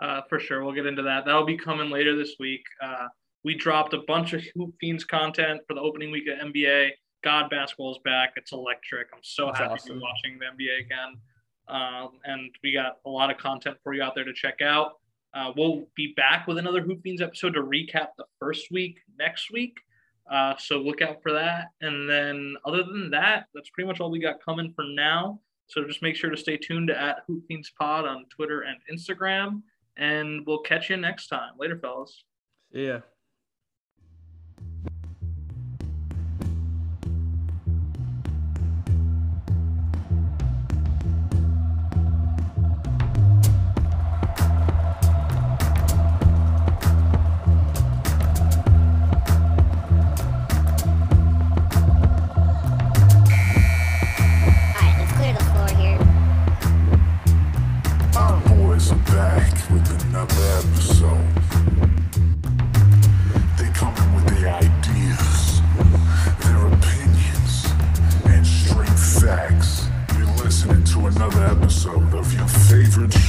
Uh, 0.00 0.22
for 0.28 0.40
sure, 0.40 0.64
we'll 0.64 0.74
get 0.74 0.86
into 0.86 1.02
that. 1.02 1.26
That'll 1.26 1.44
be 1.44 1.58
coming 1.58 1.90
later 1.90 2.16
this 2.16 2.36
week. 2.40 2.62
Uh, 2.82 3.08
we 3.44 3.54
dropped 3.54 3.94
a 3.94 4.00
bunch 4.06 4.32
of 4.32 4.42
Hoop 4.54 4.74
Fiends 4.80 5.04
content 5.04 5.60
for 5.66 5.74
the 5.74 5.80
opening 5.80 6.10
week 6.10 6.24
of 6.28 6.38
NBA. 6.38 6.90
God, 7.22 7.50
basketball 7.50 7.92
is 7.92 7.98
back. 8.04 8.32
It's 8.36 8.52
electric. 8.52 9.08
I'm 9.12 9.20
so 9.22 9.46
That's 9.46 9.58
happy 9.58 9.72
awesome. 9.74 9.88
to 9.88 9.94
be 9.94 10.00
watching 10.00 10.38
the 10.38 10.46
NBA 10.46 10.80
again. 10.86 11.16
Um, 11.68 12.18
and 12.24 12.50
we 12.62 12.72
got 12.72 12.96
a 13.06 13.10
lot 13.10 13.30
of 13.30 13.38
content 13.38 13.76
for 13.82 13.94
you 13.94 14.02
out 14.02 14.14
there 14.14 14.24
to 14.24 14.32
check 14.32 14.60
out. 14.62 14.94
Uh, 15.32 15.52
we'll 15.56 15.86
be 15.94 16.12
back 16.16 16.46
with 16.46 16.58
another 16.58 16.80
Hoop 16.80 17.02
Fiends 17.02 17.22
episode 17.22 17.54
to 17.54 17.62
recap 17.62 18.08
the 18.18 18.24
first 18.40 18.70
week 18.72 18.98
next 19.18 19.52
week. 19.52 19.76
Uh, 20.30 20.54
so 20.58 20.78
look 20.78 21.02
out 21.02 21.22
for 21.22 21.32
that. 21.32 21.68
And 21.80 22.08
then, 22.08 22.56
other 22.64 22.82
than 22.82 23.10
that, 23.10 23.46
that's 23.54 23.70
pretty 23.70 23.86
much 23.86 24.00
all 24.00 24.10
we 24.10 24.20
got 24.20 24.42
coming 24.44 24.72
for 24.74 24.84
now. 24.84 25.40
So 25.68 25.84
just 25.84 26.02
make 26.02 26.16
sure 26.16 26.30
to 26.30 26.36
stay 26.36 26.56
tuned 26.56 26.88
to 26.88 27.00
at 27.00 27.18
Hoop 27.26 27.44
Fiends 27.46 27.70
Pod 27.78 28.04
on 28.06 28.26
Twitter 28.28 28.62
and 28.62 28.78
Instagram. 28.92 29.62
And 29.96 30.44
we'll 30.46 30.62
catch 30.62 30.90
you 30.90 30.96
next 30.96 31.28
time. 31.28 31.52
Later, 31.58 31.78
fellas. 31.78 32.24
Yeah. 32.72 33.00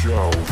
Show. 0.02 0.51